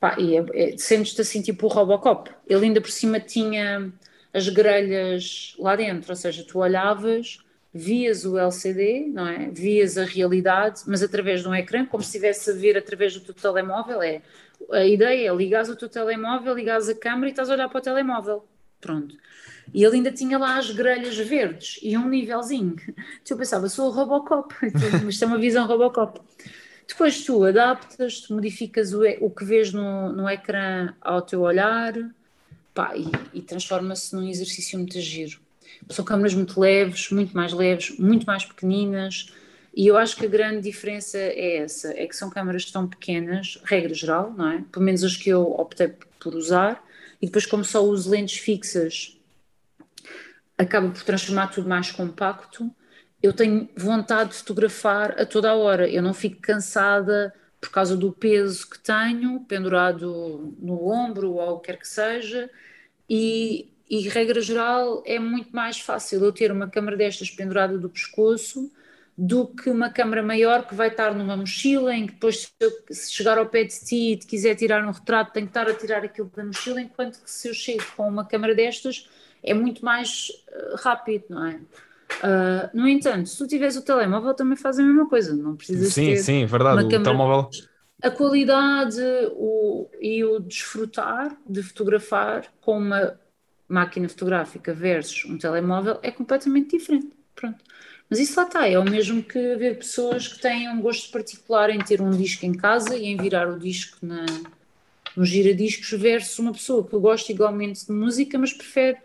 [0.00, 2.30] pá, e é, é, sentes-te assim tipo o Robocop.
[2.46, 3.92] Ele ainda por cima tinha
[4.32, 7.38] as grelhas lá dentro, ou seja, tu olhavas,
[7.72, 9.50] vias o LCD, não é?
[9.50, 13.20] Vias a realidade, mas através de um ecrã, como se estivesse a ver através do
[13.20, 14.02] teu telemóvel.
[14.02, 14.22] É,
[14.72, 17.78] a ideia é ligares o teu telemóvel, ligares a câmera e estás a olhar para
[17.78, 18.44] o telemóvel.
[18.80, 19.16] Pronto.
[19.72, 22.76] E ele ainda tinha lá as grelhas verdes e um nívelzinho.
[23.28, 24.54] Eu pensava, sou o Robocop,
[25.04, 26.20] mas tem uma visão Robocop.
[26.88, 31.94] Depois tu adaptas, tu modificas o, o que vês no, no ecrã ao teu olhar
[32.72, 35.38] pá, e, e transforma-se num exercício muito giro.
[35.90, 39.32] São câmaras muito leves, muito mais leves, muito mais pequeninas.
[39.74, 43.60] E eu acho que a grande diferença é essa, é que são câmaras tão pequenas,
[43.64, 44.64] regra geral, não é?
[44.72, 46.82] Pelo menos as que eu optei por usar,
[47.20, 49.16] e depois como só uso lentes fixas
[50.56, 52.68] acaba por transformar tudo mais compacto.
[53.22, 57.96] Eu tenho vontade de fotografar a toda a hora, eu não fico cansada por causa
[57.96, 62.48] do peso que tenho, pendurado no ombro ou o que quer que seja,
[63.10, 67.88] e, e regra geral é muito mais fácil eu ter uma câmera destas pendurada do
[67.90, 68.70] pescoço
[69.16, 72.52] do que uma câmera maior que vai estar numa mochila em que depois
[72.88, 75.68] se, chegar ao pé de ti e te quiser tirar um retrato tenho que estar
[75.68, 79.08] a tirar aquilo da mochila enquanto que se eu chego com uma câmera destas
[79.42, 81.60] é muito mais uh, rápido, não é?
[82.18, 85.92] Uh, no entanto, se tu tiveres o telemóvel, também faz a mesma coisa, não precisas
[85.92, 86.16] sim, ter.
[86.16, 86.84] Sim, sim, verdade.
[86.84, 87.50] o telemóvel.
[88.02, 89.00] A qualidade
[89.32, 93.18] o, e o desfrutar de fotografar com uma
[93.68, 97.10] máquina fotográfica versus um telemóvel é completamente diferente.
[97.34, 97.62] Pronto.
[98.08, 101.68] Mas isso lá está, é o mesmo que haver pessoas que têm um gosto particular
[101.70, 104.24] em ter um disco em casa e em virar o disco na,
[105.14, 108.96] no giradiscos versus uma pessoa que gosta igualmente de música, mas prefere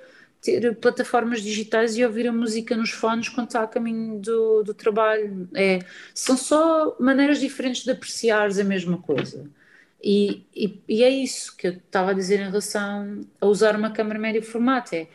[0.44, 4.74] ter plataformas digitais e ouvir a música nos fones quando está a caminho do, do
[4.74, 5.48] trabalho.
[5.56, 5.80] É,
[6.14, 9.50] são só maneiras diferentes de apreciar a mesma coisa.
[10.04, 13.92] E, e, e, é isso que eu estava a dizer em relação a usar uma
[13.92, 14.94] câmera médio formato.
[14.94, 15.08] É,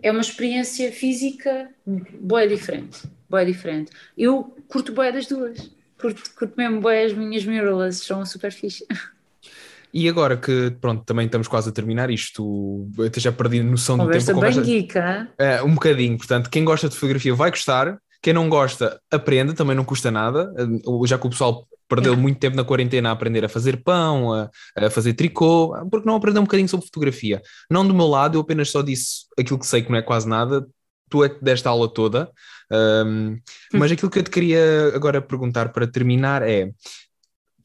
[0.00, 3.02] é uma experiência física boa diferente.
[3.28, 3.90] Boa diferente.
[4.16, 5.68] Eu curto boa das duas.
[5.98, 8.86] Curto, curto mesmo boa as minhas mirrorless, são super fixe.
[9.96, 13.96] E agora que, pronto, também estamos quase a terminar isto, eu já perdi a noção
[13.96, 14.46] conversa do tempo.
[14.46, 14.98] Conversa bem geek,
[15.38, 19.74] é, Um bocadinho, portanto, quem gosta de fotografia vai gostar, quem não gosta, aprenda, também
[19.74, 20.52] não custa nada,
[21.06, 22.16] já que o pessoal perdeu é.
[22.16, 26.16] muito tempo na quarentena a aprender a fazer pão, a, a, fazer tricô, porque não
[26.16, 27.40] aprender um bocadinho sobre fotografia?
[27.70, 30.28] Não do meu lado, eu apenas só disse aquilo que sei que não é quase
[30.28, 30.66] nada,
[31.08, 32.30] tu é que deste a aula toda,
[32.70, 33.38] um,
[33.72, 36.70] mas aquilo que eu te queria agora perguntar para terminar é: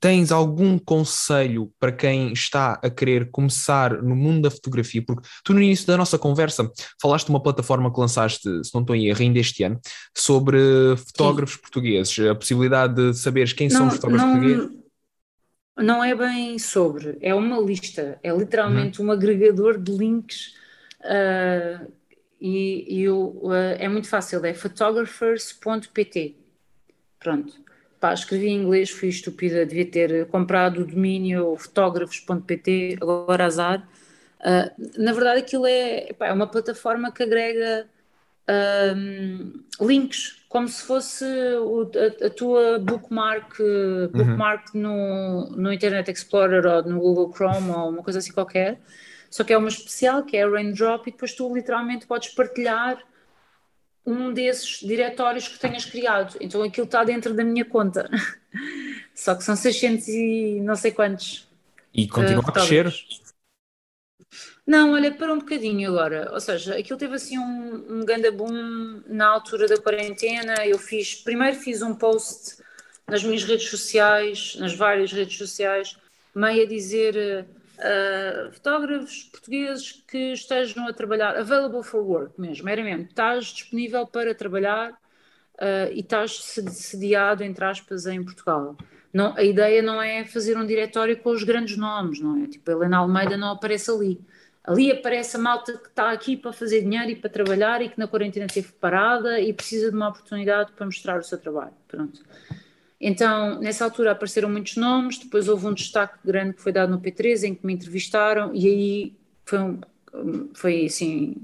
[0.01, 5.03] tens algum conselho para quem está a querer começar no mundo da fotografia?
[5.05, 8.81] Porque tu, no início da nossa conversa, falaste de uma plataforma que lançaste, se não
[8.81, 9.79] estou em erro, ainda este ano,
[10.17, 10.57] sobre
[10.97, 11.61] fotógrafos Sim.
[11.61, 14.81] portugueses, a possibilidade de saberes quem não, são os fotógrafos não, portugueses.
[15.77, 19.07] Não é bem sobre, é uma lista, é literalmente uhum.
[19.07, 20.55] um agregador de links.
[21.01, 21.91] Uh,
[22.39, 26.37] e, e uh, é muito fácil, é photographers.pt.
[27.19, 27.60] Pronto
[28.01, 33.87] pá, escrevi em inglês, fui estúpida, devia ter comprado o domínio fotógrafos.pt, agora azar.
[34.39, 37.87] Uh, na verdade, aquilo é, pá, é uma plataforma que agrega
[38.97, 41.23] um, links, como se fosse
[41.59, 43.57] o, a, a, tua bookmark,
[44.11, 44.81] bookmark uhum.
[44.81, 48.81] no, no Internet Explorer ou no Google Chrome ou uma coisa assim qualquer.
[49.29, 53.01] Só que é uma especial, que é a Raindrop, e depois tu literalmente podes partilhar
[54.05, 56.37] um desses diretórios que tenhas criado.
[56.39, 58.09] Então aquilo está dentro da minha conta.
[59.13, 61.47] Só que são 600 e não sei quantos.
[61.93, 62.93] E continua uh, a crescer?
[64.65, 66.29] Não, olha, para um bocadinho agora.
[66.31, 70.65] Ou seja, aquilo teve assim um, um ganda boom na altura da quarentena.
[70.65, 72.61] Eu fiz, primeiro fiz um post
[73.07, 75.97] nas minhas redes sociais, nas várias redes sociais,
[76.33, 77.45] meio a dizer
[77.81, 84.05] uh, fotógrafos portugueses que estejam a trabalhar, available for work mesmo, era mesmo, estás disponível
[84.07, 88.77] para trabalhar uh, e estás sediado, entre aspas, em Portugal.
[89.13, 92.47] Não, a ideia não é fazer um diretório com os grandes nomes, não é?
[92.47, 94.21] Tipo, Helena Almeida não aparece ali.
[94.63, 97.99] Ali aparece a malta que está aqui para fazer dinheiro e para trabalhar e que
[97.99, 101.73] na quarentena esteve parada e precisa de uma oportunidade para mostrar o seu trabalho.
[101.87, 102.21] Pronto.
[103.01, 107.01] Então, nessa altura apareceram muitos nomes, depois houve um destaque grande que foi dado no
[107.01, 111.35] P3 em que me entrevistaram e aí foi, um, foi assim,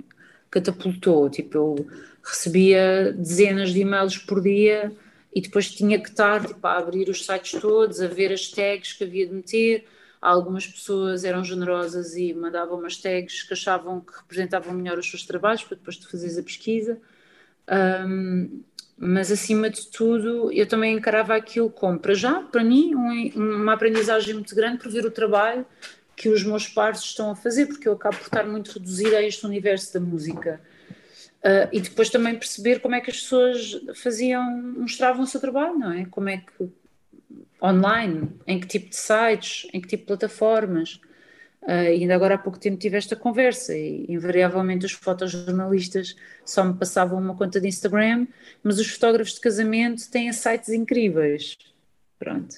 [0.51, 1.87] catapultou, tipo, eu
[2.23, 4.95] recebia dezenas de e-mails por dia
[5.33, 8.93] e depois tinha que estar tipo, a abrir os sites todos, a ver as tags
[8.93, 9.87] que havia de meter,
[10.21, 15.25] algumas pessoas eram generosas e mandavam umas tags que achavam que representavam melhor os seus
[15.25, 17.01] trabalhos para depois tu fazeres a pesquisa.
[17.69, 18.63] Um,
[18.97, 23.73] mas acima de tudo eu também encarava aquilo como, para já, para mim, um, uma
[23.73, 25.65] aprendizagem muito grande por ver o trabalho
[26.15, 29.23] que os meus pares estão a fazer, porque eu acabo por estar muito reduzida a
[29.23, 30.59] este universo da música.
[31.37, 34.43] Uh, e depois também perceber como é que as pessoas faziam,
[34.79, 36.05] mostravam o seu trabalho, não é?
[36.05, 36.69] Como é que
[37.61, 40.99] online, em que tipo de sites, em que tipo de plataformas.
[41.67, 46.15] Uh, ainda agora há pouco tempo tive esta conversa e invariavelmente os fotojornalistas
[46.45, 48.25] só me passavam uma conta de Instagram,
[48.63, 51.57] mas os fotógrafos de casamento têm sites incríveis.
[52.17, 52.55] Pronto.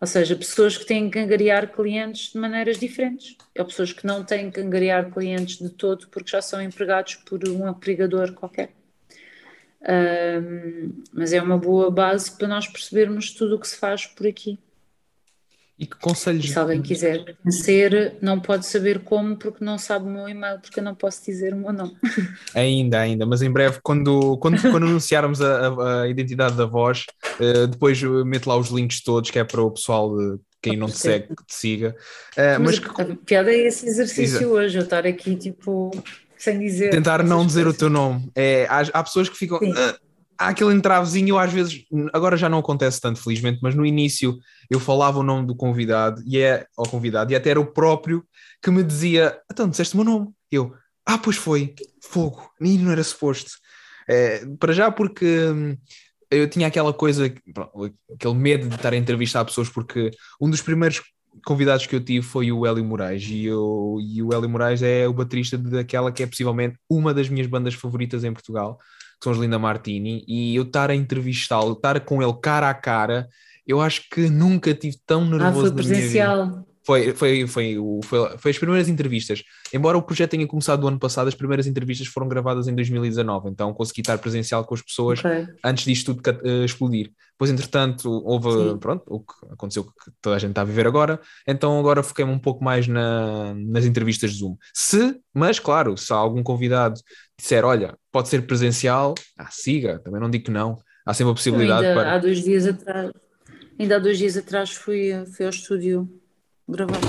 [0.00, 3.36] Ou seja, pessoas que têm que angariar clientes de maneiras diferentes.
[3.58, 7.40] Ou pessoas que não têm que angariar clientes de todo porque já são empregados por
[7.48, 8.70] um empregador qualquer.
[9.80, 14.24] Uh, mas é uma boa base para nós percebermos tudo o que se faz por
[14.24, 14.56] aqui.
[15.82, 16.48] E que conselhos.
[16.48, 20.78] se alguém quiser conhecer, não pode saber como, porque não sabe o meu e-mail, porque
[20.78, 21.96] eu não posso dizer o meu nome.
[22.54, 27.06] Ainda, ainda, mas em breve, quando, quando, quando anunciarmos a, a, identidade da voz,
[27.40, 30.86] uh, depois mete lá os links todos, que é para o pessoal, de, quem não
[30.86, 31.96] te segue, que te siga.
[32.36, 34.52] Uh, mas, mas a, piada é esse exercício Exato.
[34.52, 35.90] hoje, eu estar aqui tipo
[36.38, 36.90] sem dizer.
[36.90, 38.30] Tentar não dizer o teu nome.
[38.36, 39.58] É, há, há pessoas que ficam.
[40.42, 44.36] Há aquele entravezinho, às vezes, agora já não acontece tanto, felizmente, mas no início
[44.68, 48.24] eu falava o nome do convidado e é ao convidado, e até era o próprio
[48.60, 50.30] que me dizia: Então, disseste o meu nome?
[50.50, 50.74] Eu,
[51.06, 53.52] ah, pois foi, fogo, nem não era suposto.
[54.08, 55.76] É, para já, porque hum,
[56.28, 57.32] eu tinha aquela coisa,
[58.12, 61.02] aquele medo de estar a entrevistar pessoas, porque um dos primeiros
[61.46, 65.06] convidados que eu tive foi o Hélio Moraes e, eu, e o Hélio Moraes é
[65.06, 68.78] o baterista daquela que é possivelmente uma das minhas bandas favoritas em Portugal,
[69.22, 72.74] que são os Linda Martini, e eu estar a entrevistá-lo, estar com ele cara a
[72.74, 73.28] cara,
[73.64, 76.66] eu acho que nunca tive tão nervoso ah, foi presencial.
[76.84, 79.44] Foi, foi, foi, foi, foi as primeiras entrevistas.
[79.72, 83.50] Embora o projeto tenha começado no ano passado, as primeiras entrevistas foram gravadas em 2019,
[83.50, 85.46] então consegui estar presencial com as pessoas okay.
[85.64, 87.12] antes disto tudo uh, explodir.
[87.30, 88.78] Depois, entretanto, houve, Sim.
[88.78, 92.32] pronto, o que aconteceu que toda a gente está a viver agora, então agora foquei-me
[92.32, 94.56] um pouco mais na, nas entrevistas de Zoom.
[94.74, 97.00] Se, mas claro, se algum convidado
[97.42, 101.34] disser, olha, pode ser presencial, ah, siga, também não digo que não, há sempre a
[101.34, 102.14] possibilidade ainda, para...
[102.14, 103.10] Há dois dias atrás,
[103.78, 106.08] ainda há dois dias atrás fui, fui ao estúdio
[106.68, 107.00] gravar.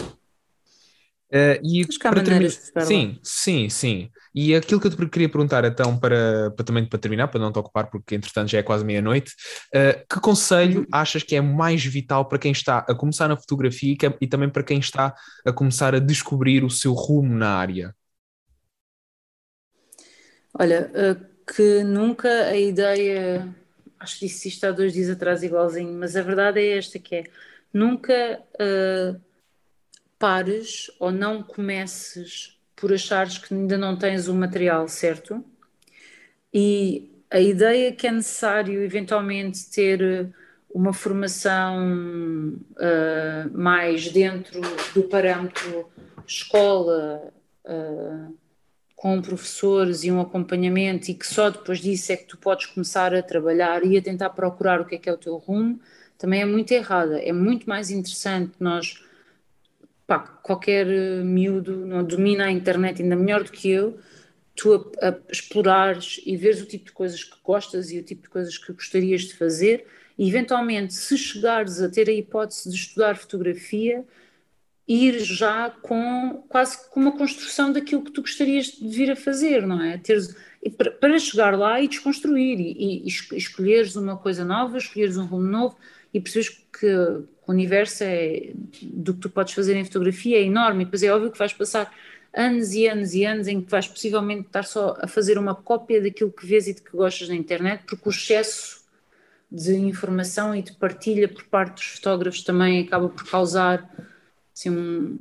[1.32, 4.10] Uh, e Mas para terminar, sim, sim, sim.
[4.36, 7.52] E aquilo que eu te queria perguntar, então, para, para também para terminar, para não
[7.52, 9.32] te ocupar, porque entretanto já é quase meia-noite,
[9.76, 10.88] uh, que conselho uhum.
[10.92, 14.50] achas que é mais vital para quem está a começar na fotografia e, e também
[14.50, 15.14] para quem está
[15.46, 17.94] a começar a descobrir o seu rumo na área?
[20.54, 23.48] Olha, uh, que nunca a ideia,
[24.00, 27.16] acho que disse isto há dois dias atrás igualzinho, mas a verdade é esta que
[27.16, 27.24] é,
[27.74, 29.20] nunca uh,
[30.20, 35.44] pares ou não comeces por achares que ainda não tens o material certo?
[36.54, 40.32] E a ideia que é necessário eventualmente ter
[40.70, 44.62] uma formação uh, mais dentro
[44.94, 45.90] do parâmetro
[46.28, 47.34] escola
[47.66, 48.43] uh,
[49.04, 53.14] com professores e um acompanhamento e que só depois disso é que tu podes começar
[53.14, 55.78] a trabalhar e a tentar procurar o que é que é o teu rumo
[56.18, 57.20] também é muito errada.
[57.20, 59.04] É muito mais interessante nós
[60.08, 64.00] pá, qualquer eh, miúdo não domina a internet ainda melhor do que eu,
[64.56, 68.22] tu a, a explorares e veres o tipo de coisas que gostas e o tipo
[68.22, 69.86] de coisas que gostarias de fazer,
[70.18, 74.06] e eventualmente, se chegares a ter a hipótese de estudar fotografia,
[74.88, 79.66] ir já com quase com uma construção daquilo que tu gostarias de vir a fazer,
[79.66, 79.98] não é?
[79.98, 80.36] Teres,
[81.00, 85.48] para, chegar lá e desconstruir e, e, e escolheres uma coisa nova, escolheres um rumo
[85.48, 85.78] novo
[86.14, 88.52] e percebes que o universo é,
[88.84, 91.54] do que tu podes fazer em fotografia é enorme, e depois é óbvio que vais
[91.54, 91.92] passar
[92.34, 96.02] anos e anos e anos em que vais possivelmente estar só a fazer uma cópia
[96.02, 98.84] daquilo que vês e de que gostas na internet, porque o excesso
[99.52, 103.88] de informação e de partilha por parte dos fotógrafos também acaba por causar
[104.56, 105.18] assim, um,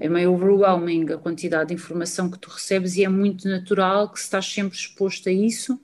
[0.00, 4.18] é meio overwhelming a quantidade de informação que tu recebes e é muito natural que
[4.18, 5.80] se estás sempre exposto a isso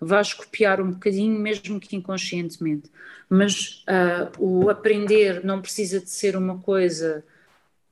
[0.00, 2.90] vais copiar um bocadinho, mesmo que inconscientemente.
[3.28, 7.24] Mas uh, o aprender não precisa de ser uma coisa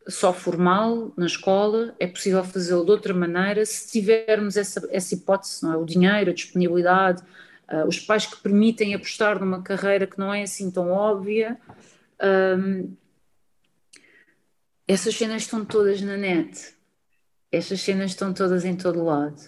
[0.09, 5.64] só formal na escola, é possível fazê-lo de outra maneira se tivermos essa, essa hipótese,
[5.64, 5.76] não é?
[5.76, 7.22] o dinheiro, a disponibilidade,
[7.68, 11.59] uh, os pais que permitem apostar numa carreira que não é assim tão óbvia.
[12.22, 12.94] Um,
[14.87, 16.74] essas cenas estão todas na net,
[17.51, 19.41] essas cenas estão todas em todo lado.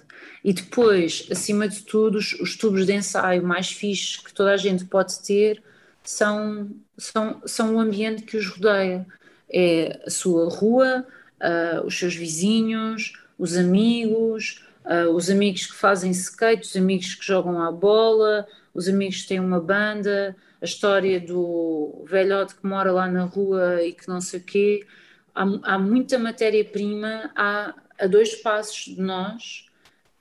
[0.45, 4.57] E depois, acima de tudo, os, os tubos de ensaio mais fixos que toda a
[4.57, 5.63] gente pode ter
[6.03, 9.07] são, são, são o ambiente que os rodeia.
[9.51, 11.07] É a sua rua,
[11.41, 17.25] uh, os seus vizinhos, os amigos, uh, os amigos que fazem skate, os amigos que
[17.25, 22.93] jogam à bola, os amigos que têm uma banda, a história do velhote que mora
[22.93, 24.87] lá na rua e que não sei o quê.
[25.35, 27.75] Há, há muita matéria-prima a,
[28.09, 29.67] dois passos de nós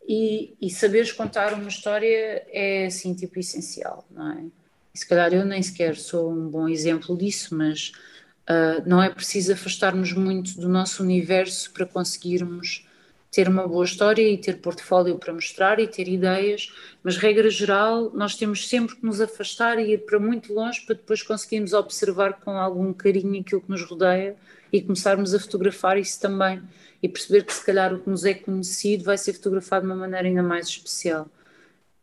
[0.08, 4.46] e, e saberes contar uma história é assim tipo essencial, não é?
[4.94, 7.92] E, se calhar eu nem sequer sou um bom exemplo disso, mas
[8.50, 12.87] uh, não é preciso afastarmos muito do nosso universo para conseguirmos
[13.38, 16.74] ter uma boa história e ter portfólio para mostrar e ter ideias,
[17.04, 20.96] mas regra geral nós temos sempre que nos afastar e ir para muito longe para
[20.96, 24.36] depois conseguirmos observar com algum carinho aquilo que nos rodeia
[24.74, 26.64] e começarmos a fotografar isso também
[27.00, 30.00] e perceber que se calhar o que nos é conhecido vai ser fotografado de uma
[30.00, 31.30] maneira ainda mais especial.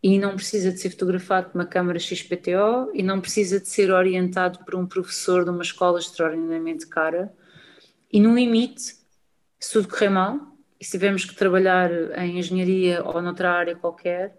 [0.01, 3.91] E não precisa de ser fotografado com uma câmera XPTO e não precisa de ser
[3.91, 7.35] orientado por um professor de uma escola extraordinariamente cara.
[8.13, 8.95] E no limite,
[9.59, 10.54] se tudo correr mal,
[10.85, 14.37] e se tivermos que trabalhar em engenharia ou noutra área qualquer,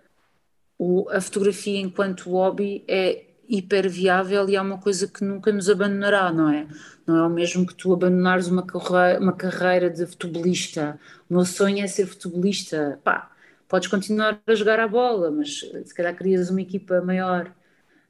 [0.77, 5.71] o, a fotografia enquanto hobby é hiper viável e é uma coisa que nunca nos
[5.71, 6.67] abandonará, não é?
[7.07, 10.99] Não é o mesmo que tu abandonares uma carreira, uma carreira de futebolista.
[11.27, 12.99] O meu sonho é ser futebolista.
[13.03, 13.31] Pá,
[13.67, 17.51] podes continuar a jogar a bola, mas se calhar crias uma equipa maior.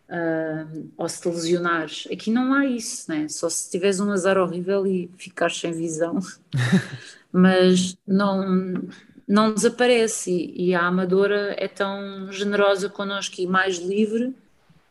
[0.08, 2.08] Uh, ou se te lesionares.
[2.12, 3.28] Aqui não há isso, né?
[3.28, 6.20] só se tiveres um azar horrível e ficares sem visão.
[7.34, 8.88] mas não,
[9.28, 10.32] não desaparece.
[10.32, 14.34] E, e, a amadora é tão generosa connosco e mais livre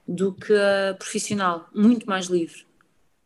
[0.06, 2.66] do que a profissional, muito mais livre,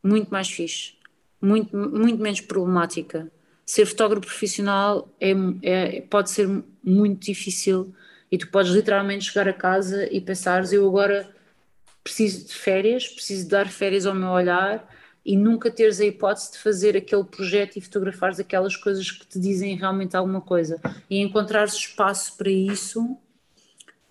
[0.02, 0.92] muito mais fixe,
[1.40, 3.30] muito, muito menos problemática.
[3.66, 5.32] Ser fotógrafo profissional é,
[5.62, 6.48] é, pode ser
[6.82, 7.92] muito difícil
[8.30, 11.28] E tu podes literalmente chegar a casa e pensares: eu agora
[12.08, 14.88] preciso de férias, preciso dar férias ao meu olhar
[15.24, 19.38] e nunca teres a hipótese de fazer aquele projeto e fotografares aquelas coisas que te
[19.38, 20.80] dizem realmente alguma coisa.
[21.10, 23.18] E encontrares espaço para isso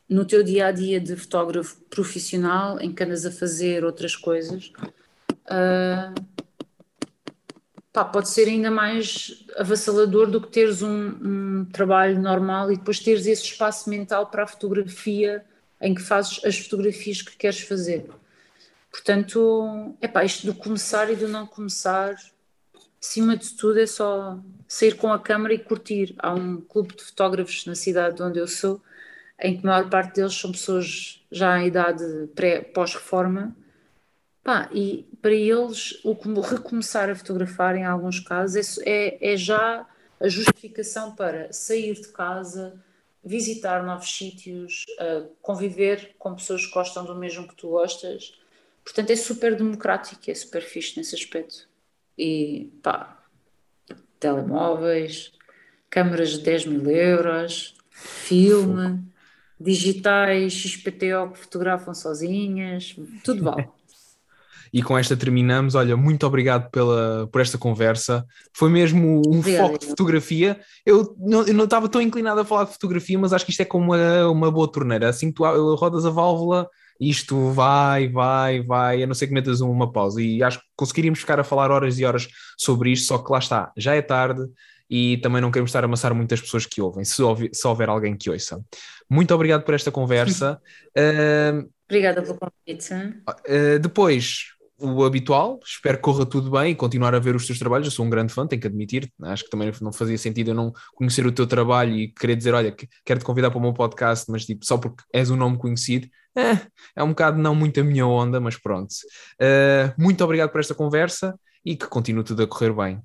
[0.08, 4.72] no teu dia a dia de fotógrafo profissional, em que andas a fazer outras coisas.
[5.48, 6.14] Uh,
[7.92, 13.00] pá, pode ser ainda mais avassalador do que teres um, um, trabalho normal e depois
[13.00, 15.44] teres esse espaço mental para a fotografia
[15.82, 18.10] em que fazes as fotografias que queres fazer.
[18.92, 22.16] Portanto, é pá, isto do começar e do não começar,
[23.02, 26.16] acima de tudo, é só sair com a câmera e curtir.
[26.18, 28.82] Há um clube de fotógrafos na cidade onde eu sou,
[29.40, 32.04] em que a maior parte deles são pessoas já em idade
[32.74, 33.56] pós-reforma
[34.72, 39.86] e para eles, o recomeçar a fotografar, em alguns casos, é, é já
[40.20, 42.82] a justificação para sair de casa,
[43.28, 48.34] visitar novos sítios, uh, conviver com pessoas que gostam do mesmo que tu gostas.
[48.84, 51.68] Portanto, é super democrático, é super fixe nesse aspecto.
[52.18, 53.22] E pá,
[54.20, 55.34] telemóveis,
[55.90, 59.04] câmaras de 10 mil euros, filme,
[59.60, 63.70] digitais, XPTO que fotografam sozinhas, tudo vale.
[64.74, 65.76] E com esta terminamos.
[65.76, 68.26] Olha, muito obrigado pela, por esta conversa.
[68.54, 70.60] Foi mesmo um Obrigada, foco de fotografia.
[70.86, 73.62] Eu não, eu não estava tão inclinado a falar de fotografia, mas acho que isto
[73.62, 75.10] é como uma, uma boa torneira.
[75.10, 79.62] Assim que tu rodas a válvula, isto vai, vai, vai, a não ser que metas
[79.62, 80.22] uma pausa.
[80.22, 83.40] E acho que conseguiríamos ficar a falar horas e horas sobre isto, só que lá
[83.40, 84.42] está, já é tarde
[84.90, 87.90] e também não queremos estar a amassar muitas pessoas que ouvem, se houver, se houver
[87.90, 88.64] alguém que ouça.
[89.10, 90.60] Muito obrigado por esta conversa.
[90.98, 92.92] Uh, Obrigada pelo convite.
[92.92, 94.48] Uh, depois,
[94.80, 97.88] o habitual, espero que corra tudo bem e continuar a ver os teus trabalhos.
[97.88, 99.12] Eu sou um grande fã, tenho que admitir.
[99.24, 102.54] Acho que também não fazia sentido eu não conhecer o teu trabalho e querer dizer:
[102.54, 105.58] Olha, quero te convidar para o meu podcast, mas tipo, só porque és um nome
[105.58, 106.08] conhecido.
[106.36, 108.94] É, é um bocado não muito a minha onda, mas pronto.
[109.42, 113.02] Uh, muito obrigado por esta conversa e que continue tudo a correr bem.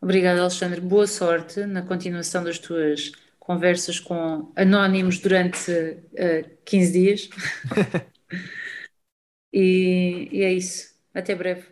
[0.00, 0.80] Obrigada, Alexandre.
[0.80, 7.28] Boa sorte na continuação das tuas conversas com anónimos durante uh, ah, 15 dias.
[9.52, 10.94] E, e é isso.
[11.14, 11.64] Até breve.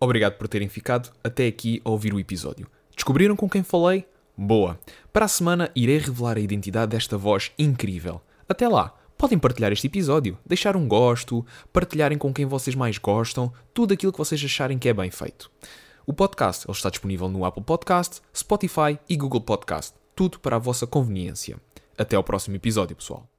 [0.00, 2.66] Obrigado por terem ficado até aqui a ouvir o episódio.
[2.94, 4.06] Descobriram com quem falei?
[4.36, 4.78] Boa!
[5.12, 8.20] Para a semana irei revelar a identidade desta voz incrível.
[8.48, 13.52] Até lá, podem partilhar este episódio, deixar um gosto, partilharem com quem vocês mais gostam,
[13.74, 15.50] tudo aquilo que vocês acharem que é bem feito.
[16.06, 20.58] O podcast ele está disponível no Apple Podcast, Spotify e Google Podcast, tudo para a
[20.58, 21.58] vossa conveniência.
[21.98, 23.29] Até ao próximo episódio, pessoal.